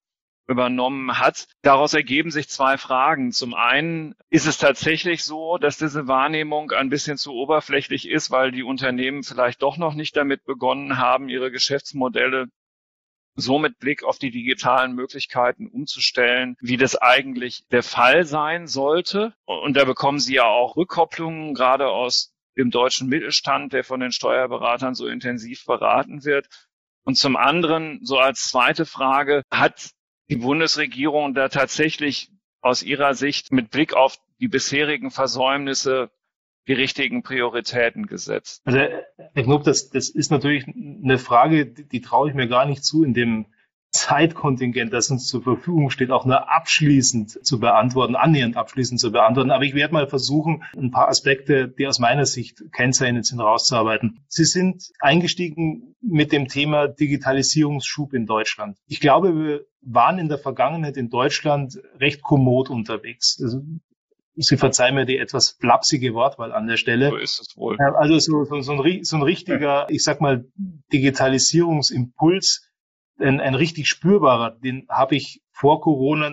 [0.48, 1.48] übernommen hat.
[1.62, 3.32] Daraus ergeben sich zwei Fragen.
[3.32, 8.52] Zum einen ist es tatsächlich so, dass diese Wahrnehmung ein bisschen zu oberflächlich ist, weil
[8.52, 12.48] die Unternehmen vielleicht doch noch nicht damit begonnen haben, ihre Geschäftsmodelle
[13.36, 19.34] so mit Blick auf die digitalen Möglichkeiten umzustellen, wie das eigentlich der Fall sein sollte.
[19.46, 24.14] Und da bekommen Sie ja auch Rückkopplungen, gerade aus dem deutschen Mittelstand, der von den
[24.14, 26.48] Steuerberatern so intensiv beraten wird.
[27.04, 29.92] Und zum anderen, so als zweite Frage, hat
[30.30, 36.12] die Bundesregierung da tatsächlich aus Ihrer Sicht mit Blick auf die bisherigen Versäumnisse
[36.68, 38.62] die richtigen Prioritäten gesetzt?
[38.66, 42.66] Also, Herr Knob, das, das ist natürlich eine Frage, die, die traue ich mir gar
[42.66, 43.46] nicht zu, in dem
[43.96, 49.52] Zeitkontingent, das uns zur Verfügung steht, auch nur abschließend zu beantworten, annähernd abschließend zu beantworten.
[49.52, 54.26] Aber ich werde mal versuchen, ein paar Aspekte, die aus meiner Sicht kennzeichnend sind, rauszuarbeiten.
[54.28, 58.78] Sie sind eingestiegen mit dem Thema Digitalisierungsschub in Deutschland.
[58.88, 63.40] Ich glaube, wir waren in der Vergangenheit in Deutschland recht kommod unterwegs.
[63.42, 63.62] Also
[64.38, 67.10] Sie verzeihen mir die etwas flapsige Wortwahl an der Stelle.
[67.10, 67.78] So ist es wohl.
[67.80, 70.46] Also so, so, so, ein, so ein richtiger, ich sag mal,
[70.92, 72.70] Digitalisierungsimpuls
[73.20, 76.32] ein, ein richtig spürbarer, den habe ich vor Corona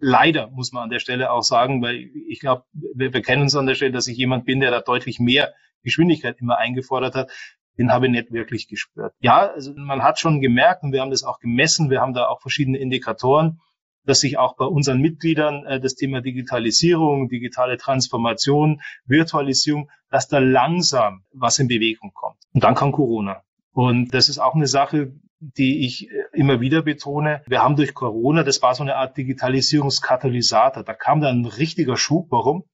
[0.00, 3.54] leider, muss man an der Stelle auch sagen, weil ich glaube, wir, wir kennen uns
[3.54, 5.52] an der Stelle, dass ich jemand bin, der da deutlich mehr
[5.82, 7.30] Geschwindigkeit immer eingefordert hat.
[7.78, 9.12] Den habe ich nicht wirklich gespürt.
[9.20, 12.26] Ja, also man hat schon gemerkt und wir haben das auch gemessen, wir haben da
[12.26, 13.60] auch verschiedene Indikatoren,
[14.04, 20.38] dass sich auch bei unseren Mitgliedern äh, das Thema Digitalisierung, digitale Transformation, Virtualisierung, dass da
[20.38, 22.38] langsam was in Bewegung kommt.
[22.52, 23.42] Und dann kam Corona.
[23.72, 27.42] Und das ist auch eine Sache, die ich äh, immer wieder betone.
[27.46, 30.84] Wir haben durch Corona, das war so eine Art Digitalisierungskatalysator.
[30.84, 32.26] Da kam dann ein richtiger Schub.
[32.30, 32.64] Warum?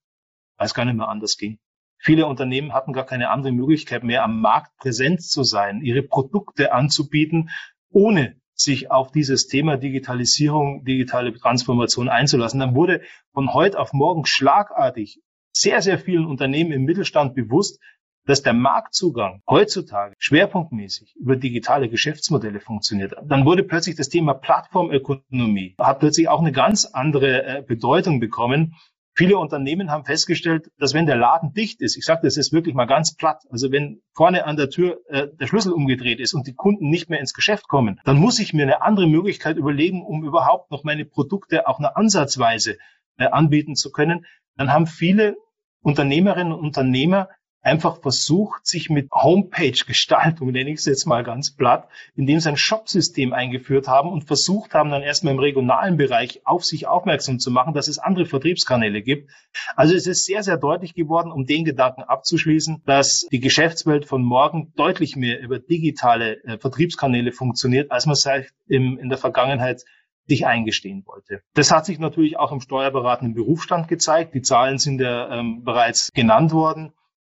[0.57, 1.59] Weil es gar nicht mehr anders ging.
[1.99, 6.73] Viele Unternehmen hatten gar keine andere Möglichkeit mehr, am Markt präsent zu sein, ihre Produkte
[6.73, 7.49] anzubieten,
[7.91, 12.61] ohne sich auf dieses Thema Digitalisierung, digitale Transformation einzulassen.
[12.61, 13.01] Dann wurde
[13.33, 15.21] von heute auf morgen schlagartig
[15.53, 17.81] sehr, sehr vielen Unternehmen im Mittelstand bewusst,
[18.27, 23.15] dass der Marktzugang heutzutage schwerpunktmäßig über digitale Geschäftsmodelle funktioniert.
[23.25, 28.75] Dann wurde plötzlich das Thema Plattformökonomie, hat plötzlich auch eine ganz andere äh, Bedeutung bekommen.
[29.17, 32.75] Viele Unternehmen haben festgestellt, dass wenn der Laden dicht ist, ich sage das jetzt wirklich
[32.75, 36.49] mal ganz platt, also wenn vorne an der Tür äh, der Schlüssel umgedreht ist und
[36.49, 40.05] die Kunden nicht mehr ins Geschäft kommen, dann muss ich mir eine andere Möglichkeit überlegen,
[40.05, 42.77] um überhaupt noch meine Produkte auch eine Ansatzweise
[43.17, 44.25] äh, anbieten zu können.
[44.57, 45.37] Dann haben viele
[45.83, 47.29] Unternehmerinnen und Unternehmer
[47.65, 52.57] einfach versucht, sich mit Homepage-Gestaltung, nenne ich es jetzt mal ganz platt, indem sie ein
[52.57, 57.51] Shop-System eingeführt haben und versucht haben, dann erstmal im regionalen Bereich auf sich aufmerksam zu
[57.51, 59.31] machen, dass es andere Vertriebskanäle gibt.
[59.77, 64.23] Also es ist sehr, sehr deutlich geworden, um den Gedanken abzuschließen, dass die Geschäftswelt von
[64.23, 68.29] morgen deutlich mehr über digitale äh, Vertriebskanäle funktioniert, als man es
[68.69, 69.85] im, in der Vergangenheit
[70.27, 71.43] sich eingestehen wollte.
[71.55, 74.35] Das hat sich natürlich auch im steuerberatenden Berufsstand gezeigt.
[74.35, 76.93] Die Zahlen sind ja ähm, bereits genannt worden.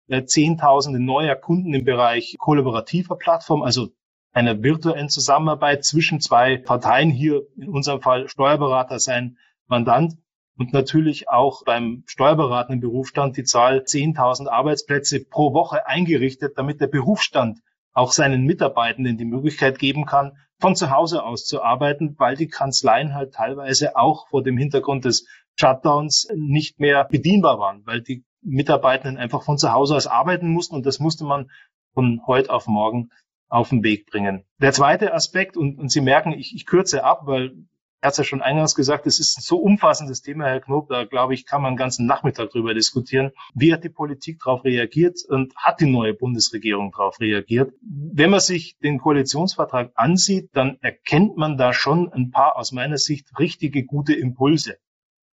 [0.09, 3.89] Äh, Zehntausende neuer Kunden im Bereich kollaborativer Plattform, also
[4.33, 10.15] einer virtuellen Zusammenarbeit zwischen zwei Parteien, hier in unserem Fall Steuerberater, sein Mandant.
[10.59, 16.87] Und natürlich auch beim steuerberatenden Berufsstand die Zahl 10.000 Arbeitsplätze pro Woche eingerichtet, damit der
[16.87, 17.61] Berufsstand
[17.93, 22.49] auch seinen Mitarbeitenden die Möglichkeit geben kann, von zu Hause aus zu arbeiten, weil die
[22.49, 28.26] Kanzleien halt teilweise auch vor dem Hintergrund des Shutdowns nicht mehr bedienbar waren, weil die
[28.47, 31.51] Mitarbeitenden einfach von zu Hause aus arbeiten mussten und das musste man
[31.95, 33.11] von heute auf morgen
[33.49, 34.45] auf den Weg bringen.
[34.61, 37.55] Der zweite Aspekt, und, und Sie merken, ich, ich kürze ab, weil
[38.01, 41.05] er hat ja schon eingangs gesagt, es ist ein so umfassendes Thema, Herr Knob, da
[41.05, 43.33] glaube ich, kann man einen ganzen Nachmittag drüber diskutieren.
[43.55, 47.73] Wie hat die Politik darauf reagiert und hat die neue Bundesregierung darauf reagiert?
[47.81, 52.99] Wenn man sich den Koalitionsvertrag ansieht, dann erkennt man da schon ein paar aus meiner
[52.99, 54.77] Sicht richtige, gute Impulse.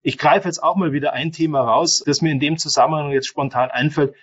[0.08, 3.28] Ich greife jetzt auch mal wieder ein Thema raus, das mir in dem Zusammenhang jetzt
[3.28, 4.16] spontan einfällt.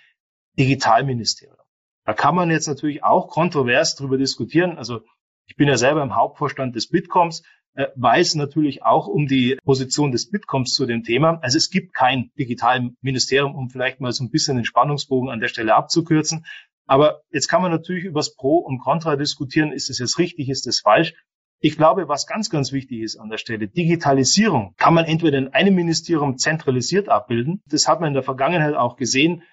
[0.57, 1.59] Digitalministerium.
[2.05, 4.79] Da kann man jetzt natürlich auch kontrovers darüber diskutieren.
[4.79, 5.01] Also
[5.45, 7.43] ich bin ja selber im Hauptvorstand des Bitcoms,
[7.75, 11.37] äh, weiß natürlich auch um die Position des Bitcoms zu dem Thema.
[11.43, 15.49] Also es gibt kein Digitalministerium, um vielleicht mal so ein bisschen den Spannungsbogen an der
[15.49, 16.47] Stelle abzukürzen.
[16.87, 19.71] Aber jetzt kann man natürlich über das Pro und Contra diskutieren.
[19.71, 20.49] Ist es jetzt richtig?
[20.49, 21.13] Ist es falsch?
[21.59, 25.47] Ich glaube, was ganz, ganz wichtig ist an der Stelle, Digitalisierung kann man entweder in
[25.49, 27.63] einem Ministerium zentralisiert abbilden.
[27.67, 29.43] Das hat man in der Vergangenheit auch gesehen.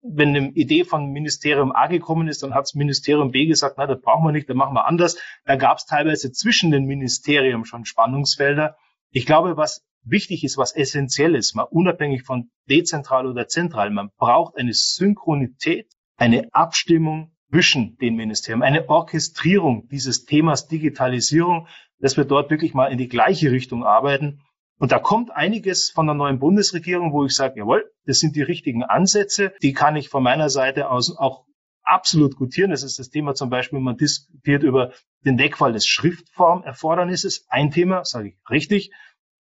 [0.00, 3.86] Wenn eine Idee von Ministerium A gekommen ist, dann hat das Ministerium B gesagt, na,
[3.86, 5.18] das brauchen wir nicht, dann machen wir anders.
[5.44, 8.76] Da gab es teilweise zwischen den Ministerien schon Spannungsfelder.
[9.10, 14.10] Ich glaube, was wichtig ist, was essentiell ist, mal unabhängig von dezentral oder zentral, man
[14.16, 21.66] braucht eine Synchronität, eine Abstimmung zwischen den Ministerien, eine Orchestrierung dieses Themas Digitalisierung,
[21.98, 24.40] dass wir dort wirklich mal in die gleiche Richtung arbeiten.
[24.78, 28.42] Und da kommt einiges von der neuen Bundesregierung, wo ich sage, jawohl, das sind die
[28.42, 29.52] richtigen Ansätze.
[29.62, 31.44] Die kann ich von meiner Seite aus auch
[31.82, 32.70] absolut gutieren.
[32.70, 34.92] Das ist das Thema zum Beispiel, man diskutiert über
[35.24, 37.46] den Wegfall des Schriftformerfordernisses.
[37.48, 38.92] Ein Thema, sage ich richtig.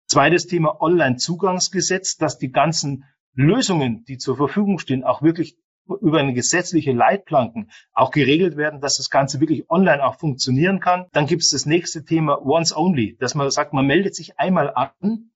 [0.07, 5.57] Zweites Thema Online-Zugangsgesetz, dass die ganzen Lösungen, die zur Verfügung stehen, auch wirklich
[6.01, 11.07] über eine gesetzliche Leitplanken auch geregelt werden, dass das Ganze wirklich online auch funktionieren kann.
[11.13, 14.73] Dann gibt es das nächste Thema Once Only, dass man sagt, man meldet sich einmal
[14.75, 15.31] an,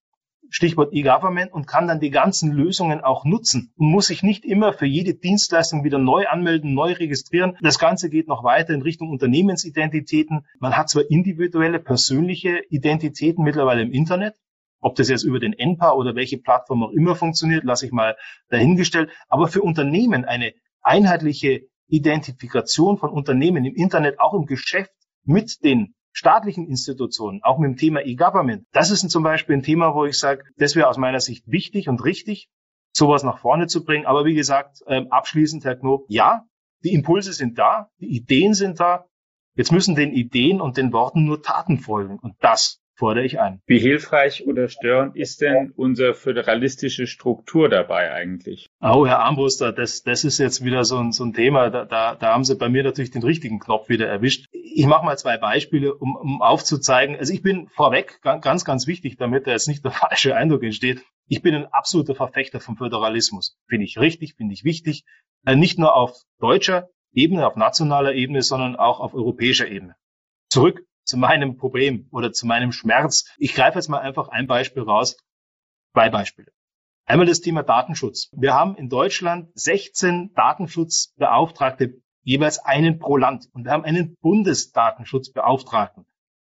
[0.49, 4.73] Stichwort E-Government, und kann dann die ganzen Lösungen auch nutzen und muss sich nicht immer
[4.73, 7.57] für jede Dienstleistung wieder neu anmelden, neu registrieren.
[7.61, 10.45] Das Ganze geht noch weiter in Richtung Unternehmensidentitäten.
[10.59, 14.35] Man hat zwar individuelle, persönliche Identitäten mittlerweile im Internet,
[14.85, 18.15] ob das jetzt über den NPA oder welche Plattform auch immer funktioniert, lasse ich mal
[18.49, 19.09] dahingestellt.
[19.27, 24.91] Aber für Unternehmen eine einheitliche Identifikation von Unternehmen im Internet, auch im Geschäft
[25.23, 28.67] mit den staatlichen Institutionen, auch mit dem Thema E-Government.
[28.73, 31.89] Das ist zum Beispiel ein Thema, wo ich sage, das wäre aus meiner Sicht wichtig
[31.89, 32.47] und richtig,
[32.93, 34.05] sowas nach vorne zu bringen.
[34.05, 36.45] Aber wie gesagt, ähm, abschließend, Herr Knob, ja,
[36.83, 39.05] die Impulse sind da, die Ideen sind da.
[39.55, 42.19] Jetzt müssen den Ideen und den Worten nur Taten folgen.
[42.19, 43.61] Und das fordere ich ein.
[43.67, 48.69] Wie hilfreich oder störend ist denn unsere föderalistische Struktur dabei eigentlich?
[48.81, 51.69] Oh, Herr Armbruster, das, das ist jetzt wieder so ein, so ein Thema.
[51.69, 54.47] Da, da, da haben Sie bei mir natürlich den richtigen Knopf wieder erwischt.
[54.51, 57.15] Ich mache mal zwei Beispiele, um, um aufzuzeigen.
[57.15, 61.03] Also ich bin vorweg ganz, ganz wichtig, damit da jetzt nicht der falsche Eindruck entsteht.
[61.27, 63.57] Ich bin ein absoluter Verfechter vom Föderalismus.
[63.67, 65.03] Finde ich richtig, finde ich wichtig.
[65.45, 69.95] Äh, nicht nur auf deutscher Ebene, auf nationaler Ebene, sondern auch auf europäischer Ebene.
[70.49, 73.25] Zurück zu meinem Problem oder zu meinem Schmerz.
[73.37, 75.17] Ich greife jetzt mal einfach ein Beispiel raus.
[75.93, 76.51] Zwei Beispiele.
[77.05, 78.29] Einmal das Thema Datenschutz.
[78.33, 83.47] Wir haben in Deutschland 16 Datenschutzbeauftragte, jeweils einen pro Land.
[83.53, 86.05] Und wir haben einen Bundesdatenschutzbeauftragten.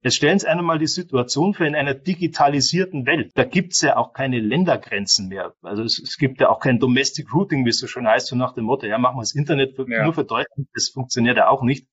[0.04, 3.32] Jetzt stellen Sie einmal die Situation für in einer digitalisierten Welt.
[3.36, 5.54] Da gibt's ja auch keine Ländergrenzen mehr.
[5.62, 8.36] Also es, es, gibt ja auch kein Domestic Routing, wie es so schon heißt, so
[8.36, 10.04] nach dem Motto, ja, machen wir das Internet für, ja.
[10.04, 10.68] nur für Deutschland.
[10.74, 11.88] Das funktioniert ja auch nicht.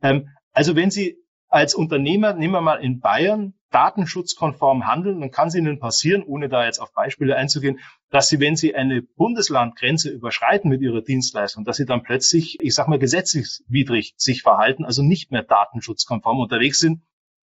[0.00, 1.18] Ähm, also wenn Sie
[1.50, 6.48] als Unternehmer, nehmen wir mal in Bayern, datenschutzkonform handeln, dann kann es Ihnen passieren, ohne
[6.48, 11.64] da jetzt auf Beispiele einzugehen, dass Sie, wenn Sie eine Bundeslandgrenze überschreiten mit Ihrer Dienstleistung,
[11.64, 16.78] dass Sie dann plötzlich, ich sag mal, gesetzeswidrig sich verhalten, also nicht mehr datenschutzkonform unterwegs
[16.78, 17.02] sind.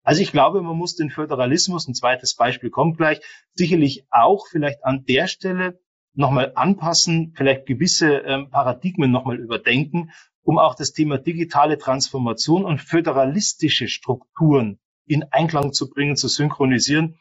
[0.03, 3.21] Also ich glaube, man muss den Föderalismus, ein zweites Beispiel kommt gleich,
[3.53, 5.79] sicherlich auch vielleicht an der Stelle
[6.13, 10.11] nochmal anpassen, vielleicht gewisse ähm, Paradigmen nochmal überdenken,
[10.43, 17.19] um auch das Thema digitale Transformation und föderalistische Strukturen in Einklang zu bringen, zu synchronisieren.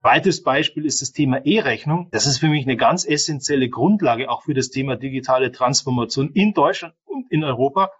[0.00, 2.08] Zweites Beispiel ist das Thema E-Rechnung.
[2.10, 6.54] Das ist für mich eine ganz essentielle Grundlage auch für das Thema digitale Transformation in
[6.54, 7.90] Deutschland und in Europa.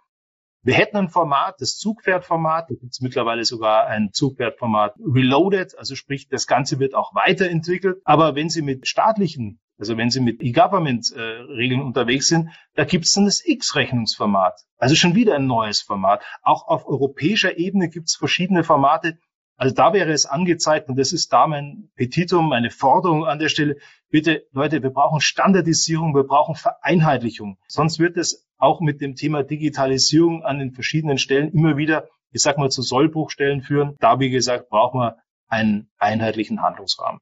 [0.63, 5.95] Wir hätten ein Format, das Zugpferdformat, da gibt es mittlerweile sogar ein Zugpferdformat Reloaded, also
[5.95, 7.99] sprich, das Ganze wird auch weiterentwickelt.
[8.05, 13.05] Aber wenn Sie mit staatlichen, also wenn Sie mit E-Government-Regeln äh, unterwegs sind, da gibt
[13.05, 14.61] es dann das X-Rechnungsformat.
[14.77, 16.23] Also schon wieder ein neues Format.
[16.43, 19.17] Auch auf europäischer Ebene gibt es verschiedene Formate,
[19.61, 23.47] also da wäre es angezeigt, und das ist da mein Petitum, meine Forderung an der
[23.47, 23.75] Stelle,
[24.09, 27.59] bitte Leute, wir brauchen Standardisierung, wir brauchen Vereinheitlichung.
[27.67, 32.41] Sonst wird es auch mit dem Thema Digitalisierung an den verschiedenen Stellen immer wieder, ich
[32.41, 33.97] sag mal, zu Sollbruchstellen führen.
[33.99, 37.19] Da, wie gesagt, brauchen wir einen einheitlichen Handlungsrahmen.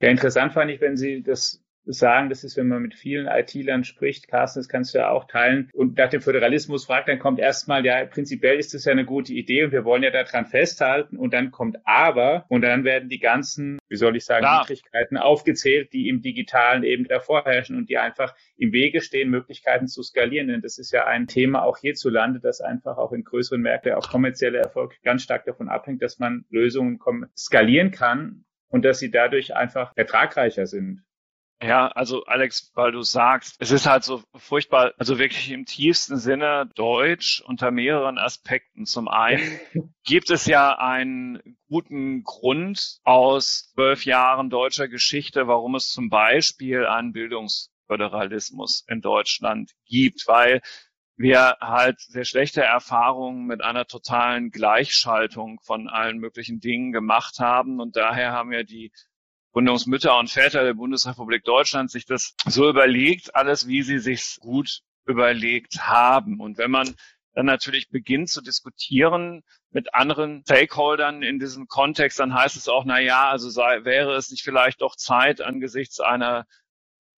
[0.00, 3.84] Ja, interessant fand ich, wenn Sie das sagen, das ist, wenn man mit vielen IT-Lern
[3.84, 7.40] spricht, Carsten, das kannst du ja auch teilen, und nach dem Föderalismus fragt, dann kommt
[7.40, 11.16] erstmal, ja, prinzipiell ist das ja eine gute Idee und wir wollen ja daran festhalten
[11.16, 15.92] und dann kommt aber und dann werden die ganzen, wie soll ich sagen, Möglichkeiten aufgezählt,
[15.92, 20.48] die im Digitalen eben davor herrschen und die einfach im Wege stehen, Möglichkeiten zu skalieren.
[20.48, 24.08] Denn das ist ja ein Thema auch hierzulande, das einfach auch in größeren Märkten auch
[24.08, 26.98] kommerzieller Erfolg ganz stark davon abhängt, dass man Lösungen
[27.36, 31.02] skalieren kann und dass sie dadurch einfach ertragreicher sind.
[31.62, 36.18] Ja, also Alex, weil du sagst, es ist halt so furchtbar, also wirklich im tiefsten
[36.18, 38.84] Sinne deutsch unter mehreren Aspekten.
[38.84, 39.40] Zum einen
[40.04, 46.84] gibt es ja einen guten Grund aus zwölf Jahren deutscher Geschichte, warum es zum Beispiel
[46.84, 50.62] einen Bildungsföderalismus in Deutschland gibt, weil
[51.16, 57.80] wir halt sehr schlechte Erfahrungen mit einer totalen Gleichschaltung von allen möglichen Dingen gemacht haben.
[57.80, 58.90] Und daher haben wir die
[59.52, 64.80] Gründungsmütter und Väter der Bundesrepublik Deutschland sich das so überlegt, alles wie sie sich gut
[65.06, 66.40] überlegt haben.
[66.40, 66.94] Und wenn man
[67.34, 72.84] dann natürlich beginnt zu diskutieren mit anderen Stakeholdern in diesem Kontext, dann heißt es auch,
[72.84, 76.46] na ja, also sei, wäre es nicht vielleicht doch Zeit angesichts einer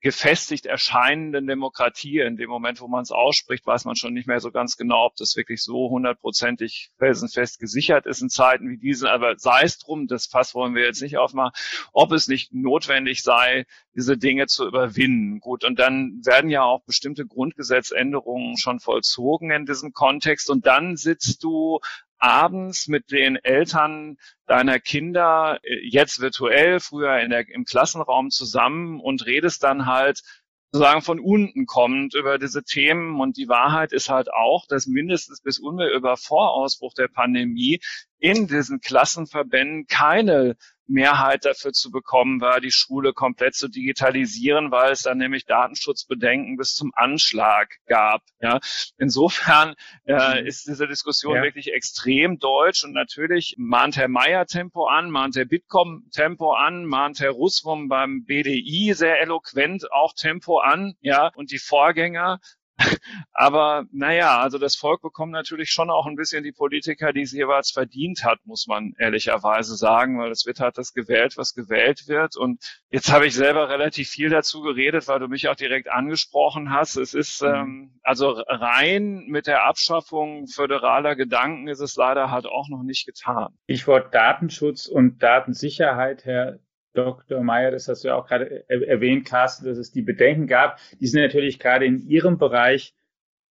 [0.05, 2.21] gefestigt erscheinenden Demokratie.
[2.21, 5.07] In dem Moment, wo man es ausspricht, weiß man schon nicht mehr so ganz genau,
[5.07, 9.09] ob das wirklich so hundertprozentig felsenfest gesichert ist in Zeiten wie diesen.
[9.09, 11.53] Aber sei es drum, das Fass wollen wir jetzt nicht aufmachen,
[11.95, 13.65] ob es nicht notwendig sei,
[13.97, 15.41] diese Dinge zu überwinden.
[15.41, 20.51] Gut, und dann werden ja auch bestimmte Grundgesetzänderungen schon vollzogen in diesem Kontext.
[20.51, 21.81] Und dann sitzt du
[22.25, 28.99] abends mit den Eltern deiner Kinder äh, jetzt virtuell, früher in der, im Klassenraum zusammen
[28.99, 30.23] und redest dann halt
[30.73, 33.21] sozusagen von unten kommt über diese Themen.
[33.21, 37.81] Und die Wahrheit ist halt auch, dass mindestens bis unmittelbar vor Ausbruch der Pandemie
[38.19, 40.57] in diesen Klassenverbänden keine
[40.87, 46.57] Mehrheit dafür zu bekommen war, die Schule komplett zu digitalisieren, weil es dann nämlich Datenschutzbedenken
[46.57, 48.23] bis zum Anschlag gab.
[48.41, 48.61] Ja,
[48.99, 50.47] insofern äh, mhm.
[50.47, 51.43] ist diese Diskussion ja.
[51.43, 56.85] wirklich extrem deutsch und natürlich mahnt Herr Meyer Tempo an, mahnt Herr Bitkom Tempo an,
[56.85, 62.41] mahnt Herr Ruswum beim BDI sehr eloquent auch Tempo an, ja, und die Vorgänger
[63.33, 67.33] aber naja, also das Volk bekommt natürlich schon auch ein bisschen die Politiker, die es
[67.33, 72.09] jeweils verdient hat, muss man ehrlicherweise sagen, weil es wird halt das gewählt, was gewählt
[72.09, 72.37] wird.
[72.37, 76.71] Und jetzt habe ich selber relativ viel dazu geredet, weil du mich auch direkt angesprochen
[76.71, 76.97] hast.
[76.97, 77.49] Es ist mhm.
[77.49, 83.07] ähm, also rein mit der Abschaffung föderaler Gedanken ist es leider halt auch noch nicht
[83.07, 83.55] getan.
[83.67, 86.59] Ich wollte Datenschutz und Datensicherheit, Herr
[86.95, 87.43] Dr.
[87.43, 90.79] Meyer, das hast du ja auch gerade erwähnt, Carsten, dass es die Bedenken gab.
[91.01, 92.95] Die sind natürlich gerade in Ihrem Bereich,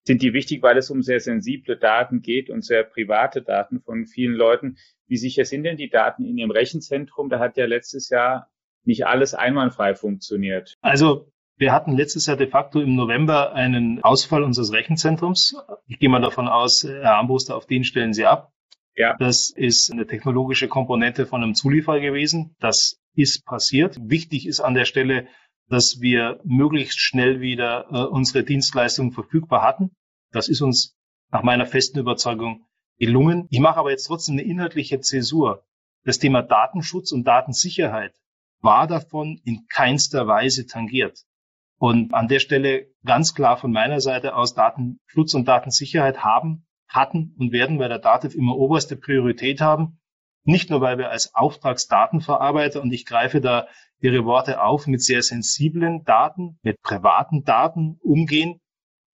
[0.06, 4.06] sind die wichtig, weil es um sehr sensible Daten geht und sehr private Daten von
[4.06, 4.78] vielen Leuten.
[5.08, 7.30] Wie sicher sind denn die Daten in Ihrem Rechenzentrum?
[7.30, 8.50] Da hat ja letztes Jahr
[8.84, 10.76] nicht alles einwandfrei funktioniert.
[10.82, 15.56] Also wir hatten letztes Jahr de facto im November einen Ausfall unseres Rechenzentrums.
[15.88, 18.52] Ich gehe mal davon aus, Herr Armbruster, auf den stellen Sie ab.
[18.96, 19.16] Ja.
[19.20, 22.56] Das ist eine technologische Komponente von einem Zulieferer gewesen.
[22.60, 23.98] Das ist passiert.
[24.02, 25.28] Wichtig ist an der Stelle,
[25.70, 29.92] dass wir möglichst schnell wieder äh, unsere Dienstleistungen verfügbar hatten.
[30.32, 30.96] Das ist uns
[31.32, 32.66] nach meiner festen Überzeugung
[33.00, 33.48] gelungen.
[33.50, 35.66] Ich mache aber jetzt trotzdem eine inhaltliche Zäsur.
[36.06, 38.14] das Thema Datenschutz und Datensicherheit
[38.60, 41.24] war davon in keinster Weise tangiert.
[41.78, 47.36] Und an der Stelle ganz klar von meiner Seite aus Datenschutz und Datensicherheit haben, hatten
[47.38, 50.00] und werden bei der DATEV immer oberste Priorität haben.
[50.44, 53.68] Nicht nur, weil wir als Auftragsdatenverarbeiter, und ich greife da
[54.00, 58.60] Ihre Worte auf, mit sehr sensiblen Daten, mit privaten Daten umgehen,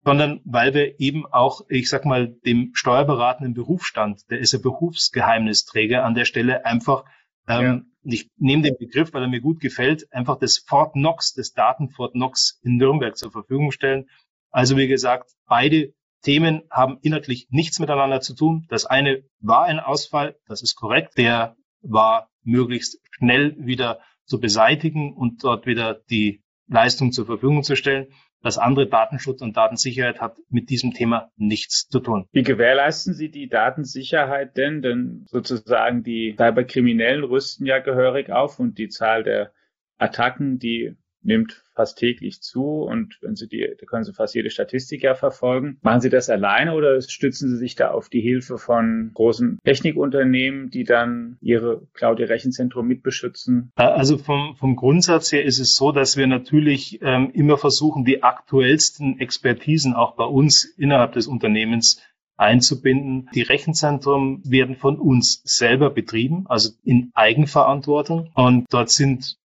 [0.04, 6.04] sondern weil wir eben auch, ich sag mal, dem steuerberatenden Berufsstand, der ist ja Berufsgeheimnisträger,
[6.04, 7.04] an der Stelle einfach,
[7.48, 8.14] ähm, ja.
[8.14, 11.90] ich nehme den Begriff, weil er mir gut gefällt, einfach das Fort Knox, das Daten
[11.90, 14.10] Fort Knox in Nürnberg zur Verfügung stellen.
[14.50, 18.66] Also wie gesagt, beide Themen haben inhaltlich nichts miteinander zu tun.
[18.70, 21.18] Das eine war ein Ausfall, das ist korrekt.
[21.18, 27.76] Der war möglichst schnell wieder zu beseitigen und dort wieder die Leistung zur Verfügung zu
[27.76, 28.08] stellen.
[28.42, 32.26] Das andere Datenschutz und Datensicherheit hat mit diesem Thema nichts zu tun.
[32.32, 34.82] Wie gewährleisten Sie die Datensicherheit denn?
[34.82, 39.52] Denn sozusagen die Cyberkriminellen rüsten ja gehörig auf und die Zahl der
[39.98, 44.50] Attacken, die nimmt fast täglich zu und wenn Sie die, da können Sie fast jede
[44.50, 45.78] Statistik ja verfolgen.
[45.82, 50.70] Machen Sie das alleine oder stützen Sie sich da auf die Hilfe von großen Technikunternehmen,
[50.70, 53.72] die dann ihre Cloud, ihr Rechenzentrum mitbeschützen?
[53.76, 58.24] Also vom, vom Grundsatz her ist es so, dass wir natürlich ähm, immer versuchen, die
[58.24, 62.02] aktuellsten Expertisen auch bei uns innerhalb des Unternehmens
[62.40, 63.30] einzubinden.
[63.36, 68.32] Die Rechenzentren werden von uns selber betrieben, also in Eigenverantwortung.
[68.34, 69.39] Und dort sind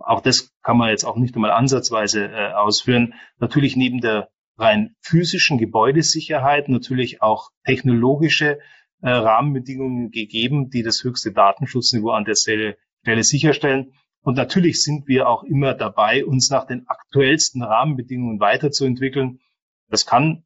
[0.00, 3.14] auch das kann man jetzt auch nicht einmal ansatzweise äh, ausführen.
[3.38, 8.58] Natürlich neben der rein physischen Gebäudesicherheit natürlich auch technologische
[9.02, 13.92] äh, Rahmenbedingungen gegeben, die das höchste Datenschutzniveau an der Stelle, Stelle sicherstellen.
[14.22, 19.40] Und natürlich sind wir auch immer dabei, uns nach den aktuellsten Rahmenbedingungen weiterzuentwickeln.
[19.88, 20.44] Das kann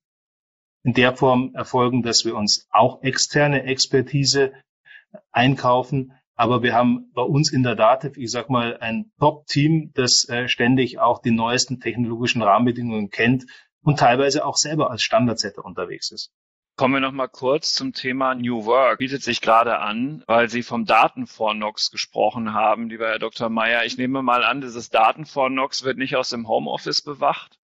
[0.82, 4.52] in der Form erfolgen, dass wir uns auch externe Expertise
[5.30, 6.12] einkaufen.
[6.38, 10.46] Aber wir haben bei uns in der DATEV, ich sag mal, ein Top-Team, das äh,
[10.46, 13.44] ständig auch die neuesten technologischen Rahmenbedingungen kennt
[13.82, 16.30] und teilweise auch selber als Standardsetter unterwegs ist.
[16.78, 18.98] Kommen wir noch mal kurz zum Thema New Work.
[18.98, 23.48] Bietet sich gerade an, weil Sie vom Datenvornox gesprochen haben, lieber Herr Dr.
[23.48, 23.84] Meyer.
[23.84, 27.58] Ich nehme mal an, dieses Datenvornox wird nicht aus dem Homeoffice bewacht?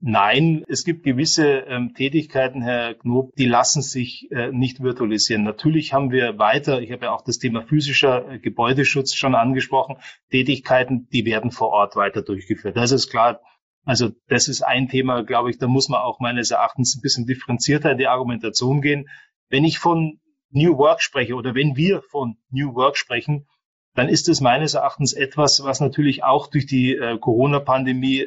[0.00, 5.44] Nein, es gibt gewisse ähm, Tätigkeiten, Herr Knob, die lassen sich äh, nicht virtualisieren.
[5.44, 9.98] Natürlich haben wir weiter, ich habe ja auch das Thema physischer äh, Gebäudeschutz schon angesprochen,
[10.32, 12.76] Tätigkeiten, die werden vor Ort weiter durchgeführt.
[12.76, 13.40] Das ist klar,
[13.88, 17.24] also das ist ein Thema, glaube ich, da muss man auch meines Erachtens ein bisschen
[17.24, 19.08] differenzierter in die Argumentation gehen.
[19.48, 20.20] Wenn ich von
[20.50, 23.48] New Work spreche oder wenn wir von New Work sprechen,
[23.94, 28.26] dann ist es meines Erachtens etwas, was natürlich auch durch die äh, Corona-Pandemie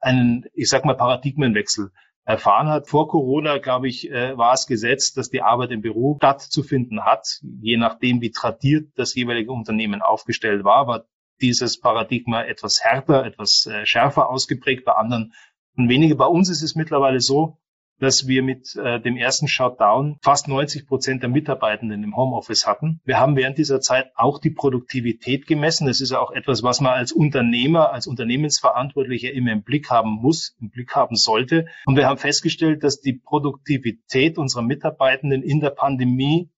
[0.00, 1.92] einen, ich sag mal, Paradigmenwechsel
[2.24, 2.88] erfahren hat.
[2.88, 7.38] Vor Corona, glaube ich, äh, war es gesetzt, dass die Arbeit im Büro stattzufinden hat.
[7.60, 11.04] Je nachdem, wie tradiert das jeweilige Unternehmen aufgestellt war, war
[11.40, 15.32] dieses Paradigma etwas härter, etwas äh, schärfer ausgeprägt, bei anderen
[15.76, 16.16] und weniger.
[16.16, 17.58] Bei uns ist es mittlerweile so,
[18.00, 23.00] dass wir mit äh, dem ersten Shutdown fast 90 Prozent der Mitarbeitenden im Homeoffice hatten.
[23.04, 25.86] Wir haben während dieser Zeit auch die Produktivität gemessen.
[25.86, 30.10] Das ist ja auch etwas, was man als Unternehmer, als Unternehmensverantwortlicher immer im Blick haben
[30.10, 31.66] muss, im Blick haben sollte.
[31.86, 36.50] Und wir haben festgestellt, dass die Produktivität unserer Mitarbeitenden in der Pandemie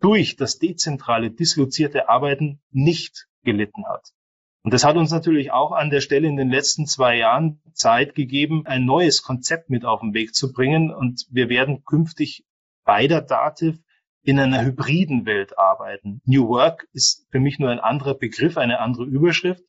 [0.00, 4.12] durch das dezentrale, dislozierte Arbeiten nicht gelitten hat.
[4.62, 8.14] Und das hat uns natürlich auch an der Stelle in den letzten zwei Jahren Zeit
[8.14, 10.92] gegeben, ein neues Konzept mit auf den Weg zu bringen.
[10.92, 12.44] Und wir werden künftig
[12.84, 13.78] bei der Dativ
[14.22, 16.20] in einer hybriden Welt arbeiten.
[16.26, 19.62] New Work ist für mich nur ein anderer Begriff, eine andere Überschrift.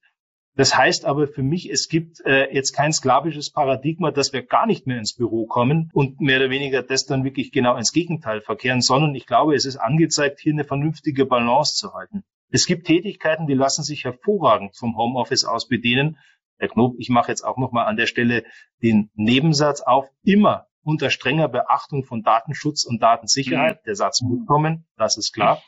[0.56, 4.66] Das heißt aber für mich, es gibt äh, jetzt kein sklavisches Paradigma, dass wir gar
[4.66, 8.42] nicht mehr ins Büro kommen und mehr oder weniger das dann wirklich genau ins Gegenteil
[8.42, 12.26] verkehren, sondern ich glaube, es ist angezeigt, hier eine vernünftige Balance zu halten.
[12.52, 16.18] Es gibt Tätigkeiten, die lassen sich hervorragend vom Homeoffice aus bedienen.
[16.58, 18.44] Herr Knob, ich mache jetzt auch nochmal an der Stelle
[18.82, 23.78] den Nebensatz auf, immer unter strenger Beachtung von Datenschutz und Datensicherheit.
[23.78, 23.86] Mhm.
[23.86, 25.62] Der Satz muss kommen, das ist klar.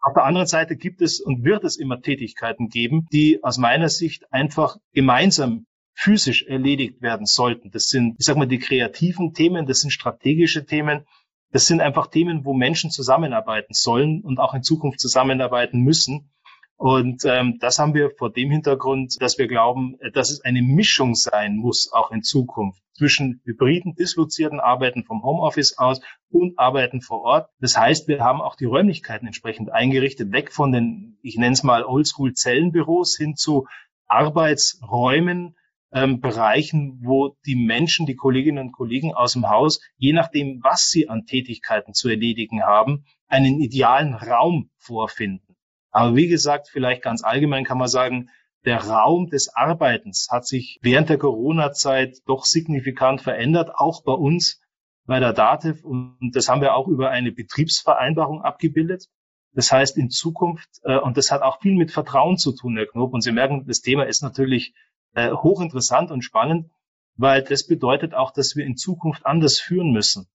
[0.00, 3.88] Auf der anderen Seite gibt es und wird es immer Tätigkeiten geben, die aus meiner
[3.88, 7.70] Sicht einfach gemeinsam physisch erledigt werden sollten.
[7.70, 11.06] Das sind, ich sag mal, die kreativen Themen, das sind strategische Themen,
[11.52, 16.32] das sind einfach Themen, wo Menschen zusammenarbeiten sollen und auch in Zukunft zusammenarbeiten müssen.
[16.76, 21.14] Und ähm, das haben wir vor dem Hintergrund, dass wir glauben, dass es eine Mischung
[21.14, 26.00] sein muss, auch in Zukunft, zwischen hybriden, dislozierten Arbeiten vom Homeoffice aus
[26.30, 27.50] und Arbeiten vor Ort.
[27.60, 31.62] Das heißt, wir haben auch die Räumlichkeiten entsprechend eingerichtet, weg von den, ich nenne es
[31.62, 33.66] mal Oldschool-Zellenbüros hin zu
[34.08, 35.54] Arbeitsräumen,
[35.92, 40.88] ähm, Bereichen, wo die Menschen, die Kolleginnen und Kollegen aus dem Haus, je nachdem, was
[40.88, 45.56] sie an Tätigkeiten zu erledigen haben, einen idealen Raum vorfinden.
[45.90, 48.30] Aber wie gesagt, vielleicht ganz allgemein kann man sagen,
[48.64, 54.60] der Raum des Arbeitens hat sich während der Corona-Zeit doch signifikant verändert, auch bei uns
[55.04, 55.84] bei der DATEV.
[55.84, 59.06] Und das haben wir auch über eine Betriebsvereinbarung abgebildet.
[59.52, 62.86] Das heißt, in Zukunft, äh, und das hat auch viel mit Vertrauen zu tun, Herr
[62.86, 63.12] Knob.
[63.12, 64.74] Und Sie merken, das Thema ist natürlich
[65.14, 66.70] äh, hochinteressant und spannend,
[67.16, 70.28] weil das bedeutet auch, dass wir in Zukunft anders führen müssen.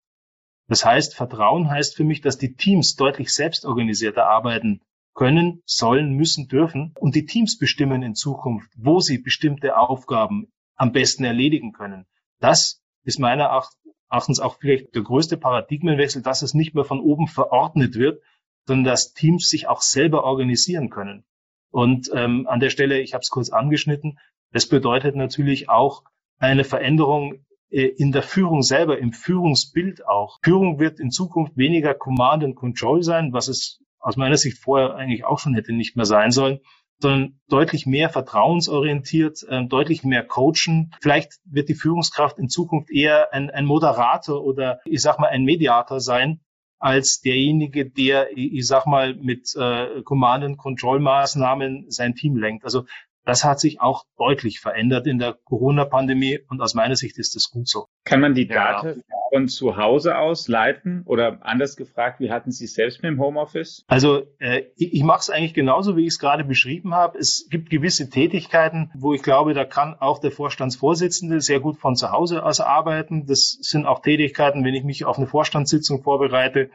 [0.67, 4.81] Das heißt, Vertrauen heißt für mich, dass die Teams deutlich selbstorganisierter arbeiten
[5.13, 6.93] können, sollen, müssen, dürfen.
[6.99, 12.05] Und die Teams bestimmen in Zukunft, wo sie bestimmte Aufgaben am besten erledigen können.
[12.39, 13.65] Das ist meiner
[14.09, 18.21] Erachtens auch vielleicht der größte Paradigmenwechsel, dass es nicht mehr von oben verordnet wird,
[18.65, 21.23] sondern dass Teams sich auch selber organisieren können.
[21.71, 24.19] Und ähm, an der Stelle, ich habe es kurz angeschnitten,
[24.51, 26.03] das bedeutet natürlich auch
[26.39, 30.39] eine Veränderung äh, in der Führung selber, im Führungsbild auch.
[30.43, 34.95] Führung wird in Zukunft weniger Command and Control sein, was es aus meiner Sicht vorher
[34.95, 36.59] eigentlich auch schon hätte nicht mehr sein sollen,
[36.99, 40.93] sondern deutlich mehr vertrauensorientiert, äh, deutlich mehr coachen.
[41.01, 45.43] Vielleicht wird die Führungskraft in Zukunft eher ein, ein Moderator oder ich sag mal ein
[45.43, 46.41] Mediator sein,
[46.79, 52.65] als derjenige, der, ich sag mal, mit äh, Command-and-Control-Maßnahmen sein Team lenkt.
[52.65, 52.85] Also
[53.27, 57.49] das hat sich auch deutlich verändert in der Corona-Pandemie und aus meiner Sicht ist das
[57.51, 57.87] gut so.
[58.05, 59.15] Kann man die Daten ja.
[59.33, 63.19] von zu Hause aus leiten oder anders gefragt, wie hatten Sie es selbst mit dem
[63.19, 63.83] Homeoffice?
[63.87, 67.17] Also äh, ich, ich mache es eigentlich genauso, wie ich es gerade beschrieben habe.
[67.17, 71.97] Es gibt gewisse Tätigkeiten, wo ich glaube, da kann auch der Vorstandsvorsitzende sehr gut von
[71.97, 73.25] zu Hause aus arbeiten.
[73.25, 76.69] Das sind auch Tätigkeiten, wenn ich mich auf eine Vorstandssitzung vorbereite,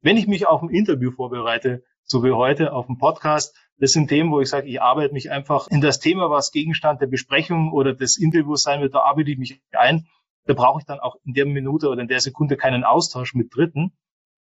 [0.00, 4.08] wenn ich mich auf ein Interview vorbereite, so wie heute auf dem Podcast, das sind
[4.08, 7.72] Themen, wo ich sage, ich arbeite mich einfach in das Thema, was Gegenstand der Besprechung
[7.72, 10.06] oder des Interviews sein wird, da arbeite ich mich ein.
[10.44, 13.54] Da brauche ich dann auch in der Minute oder in der Sekunde keinen Austausch mit
[13.54, 13.92] Dritten.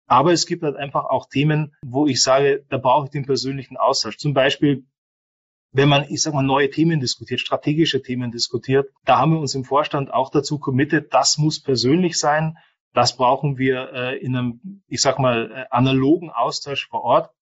[0.07, 3.77] Aber es gibt halt einfach auch Themen, wo ich sage, da brauche ich den persönlichen
[3.77, 4.17] Austausch.
[4.17, 4.87] Zum Beispiel,
[5.73, 9.57] wenn man, ich sag mal, neue Themen diskutiert, strategische Themen diskutiert, da haben wir uns
[9.57, 12.57] im Vorstand auch dazu committed, das muss persönlich sein.
[12.95, 17.36] Das brauchen wir äh, in einem, ich sag mal, äh, analogen Austausch vor Ort.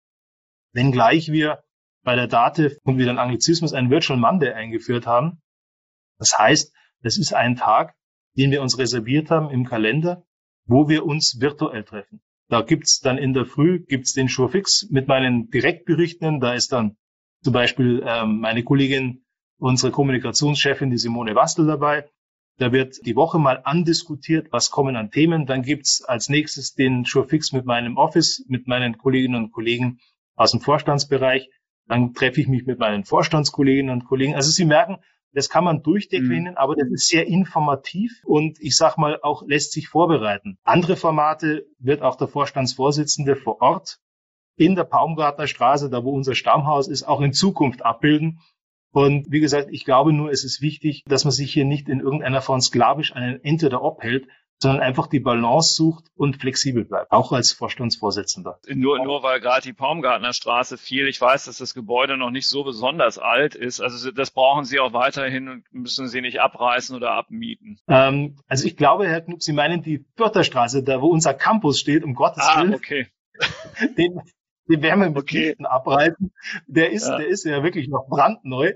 [0.75, 1.63] Wenngleich wir
[2.03, 5.41] bei der Dativ und wieder ein Anglizismus einen Virtual Monday eingeführt haben.
[6.19, 7.95] Das heißt, das ist ein Tag,
[8.37, 10.25] den wir uns reserviert haben im Kalender,
[10.65, 12.21] wo wir uns virtuell treffen.
[12.49, 16.41] Da gibt's dann in der Früh gibt's den Showfix mit meinen Direktberichten.
[16.41, 16.97] Da ist dann
[17.41, 19.23] zum Beispiel ähm, meine Kollegin,
[19.57, 22.09] unsere Kommunikationschefin, die Simone Wastel dabei.
[22.57, 25.45] Da wird die Woche mal andiskutiert, was kommen an Themen.
[25.45, 29.99] Dann gibt's als nächstes den Showfix mit meinem Office, mit meinen Kolleginnen und Kollegen
[30.35, 31.49] aus dem Vorstandsbereich.
[31.87, 34.35] Dann treffe ich mich mit meinen Vorstandskolleginnen und Kollegen.
[34.35, 34.97] Also Sie merken,
[35.35, 36.57] das kann man durchdeklinieren, mhm.
[36.57, 40.57] aber das ist sehr informativ und ich sag mal auch lässt sich vorbereiten.
[40.63, 43.99] Andere Formate wird auch der Vorstandsvorsitzende vor Ort
[44.55, 48.39] in der Baumgartner Straße, da wo unser Stammhaus ist, auch in Zukunft abbilden.
[48.91, 51.99] Und wie gesagt, ich glaube nur, es ist wichtig, dass man sich hier nicht in
[51.99, 54.29] irgendeiner Form sklavisch an einen Entweder-Ob hält,
[54.59, 58.59] sondern einfach die Balance sucht und flexibel bleibt, auch als Vorstandsvorsitzender.
[58.67, 62.47] Nur, nur weil gerade die Baumgartner Straße fiel, ich weiß, dass das Gebäude noch nicht
[62.47, 63.81] so besonders alt ist.
[63.81, 67.79] Also das brauchen Sie auch weiterhin und müssen Sie nicht abreißen oder abmieten.
[67.87, 72.03] Ähm, also ich glaube, Herr Knupp, Sie meinen die Förderstraße, da wo unser Campus steht,
[72.03, 72.73] um Gottes ah, Willen.
[72.73, 73.07] okay.
[73.97, 74.21] Den,
[74.67, 75.55] den werden wir mit okay.
[75.59, 76.33] abreißen.
[76.67, 77.17] Der ist, ja.
[77.17, 78.73] der ist ja wirklich noch brandneu.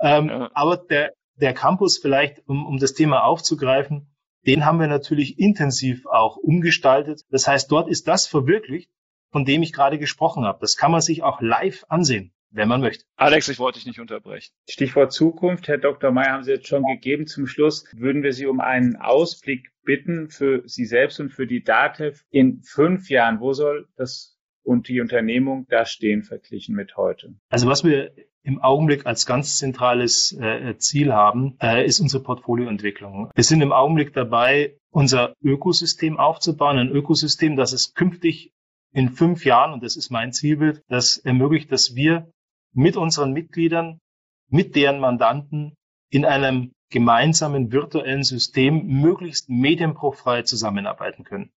[0.00, 0.50] Ähm, ja.
[0.52, 4.11] Aber der, der Campus vielleicht, um, um das Thema aufzugreifen,
[4.46, 7.22] den haben wir natürlich intensiv auch umgestaltet.
[7.30, 8.90] Das heißt, dort ist das verwirklicht,
[9.30, 10.58] von dem ich gerade gesprochen habe.
[10.60, 13.04] Das kann man sich auch live ansehen, wenn man möchte.
[13.16, 14.52] Alex, ich wollte dich nicht unterbrechen.
[14.68, 16.10] Stichwort Zukunft, Herr Dr.
[16.10, 17.26] Mayer, haben Sie jetzt schon gegeben.
[17.26, 21.62] Zum Schluss würden wir Sie um einen Ausblick bitten für Sie selbst und für die
[21.62, 23.40] DATEV in fünf Jahren.
[23.40, 24.31] Wo soll das
[24.62, 27.34] und die Unternehmung da stehen verglichen mit heute?
[27.48, 28.12] Also was wir
[28.44, 33.30] im Augenblick als ganz zentrales äh, Ziel haben, äh, ist unsere Portfolioentwicklung.
[33.34, 38.52] Wir sind im Augenblick dabei, unser Ökosystem aufzubauen, ein Ökosystem, das es künftig
[38.92, 42.30] in fünf Jahren, und das ist mein Zielbild, das ermöglicht, dass wir
[42.74, 44.00] mit unseren Mitgliedern,
[44.48, 45.74] mit deren Mandanten
[46.10, 51.50] in einem gemeinsamen virtuellen System möglichst medienprofrei zusammenarbeiten können.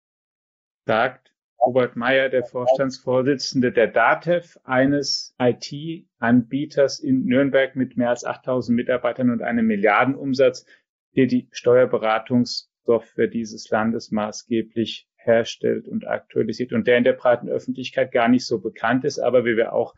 [0.85, 1.34] Sagt
[1.65, 9.31] Robert Meyer, der Vorstandsvorsitzende der DATEV, eines IT-Anbieters in Nürnberg mit mehr als 8000 Mitarbeitern
[9.31, 10.67] und einem Milliardenumsatz,
[11.15, 18.11] der die Steuerberatungssoftware dieses Landes maßgeblich herstellt und aktualisiert und der in der breiten Öffentlichkeit
[18.11, 19.95] gar nicht so bekannt ist, aber wie wir auch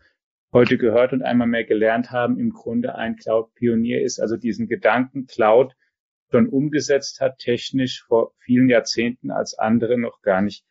[0.54, 5.28] heute gehört und einmal mehr gelernt haben, im Grunde ein Cloud-Pionier ist, also diesen Gedanken
[5.28, 5.76] Cloud
[6.32, 10.64] schon umgesetzt hat, technisch vor vielen Jahrzehnten, als andere noch gar nicht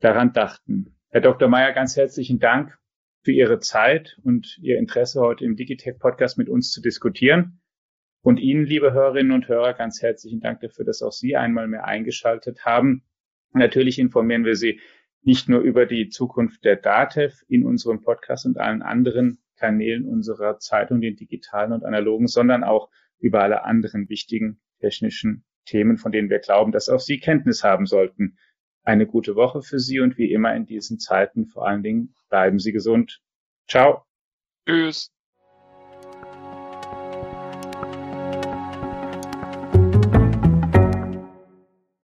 [0.00, 0.96] daran dachten.
[1.10, 1.48] Herr Dr.
[1.48, 2.78] Mayer, ganz herzlichen Dank
[3.22, 7.60] für Ihre Zeit und Ihr Interesse, heute im Digitech Podcast mit uns zu diskutieren.
[8.22, 11.84] Und Ihnen, liebe Hörerinnen und Hörer, ganz herzlichen Dank dafür, dass auch Sie einmal mehr
[11.84, 13.04] eingeschaltet haben.
[13.52, 14.80] Natürlich informieren wir Sie
[15.22, 20.58] nicht nur über die Zukunft der DATEV in unserem Podcast und allen anderen Kanälen unserer
[20.58, 26.30] Zeitung, den digitalen und analogen, sondern auch über alle anderen wichtigen technischen Themen, von denen
[26.30, 28.38] wir glauben, dass auch Sie Kenntnis haben sollten.
[28.88, 32.58] Eine gute Woche für Sie und wie immer in diesen Zeiten vor allen Dingen bleiben
[32.58, 33.20] Sie gesund.
[33.68, 34.06] Ciao.
[34.66, 35.12] Tschüss.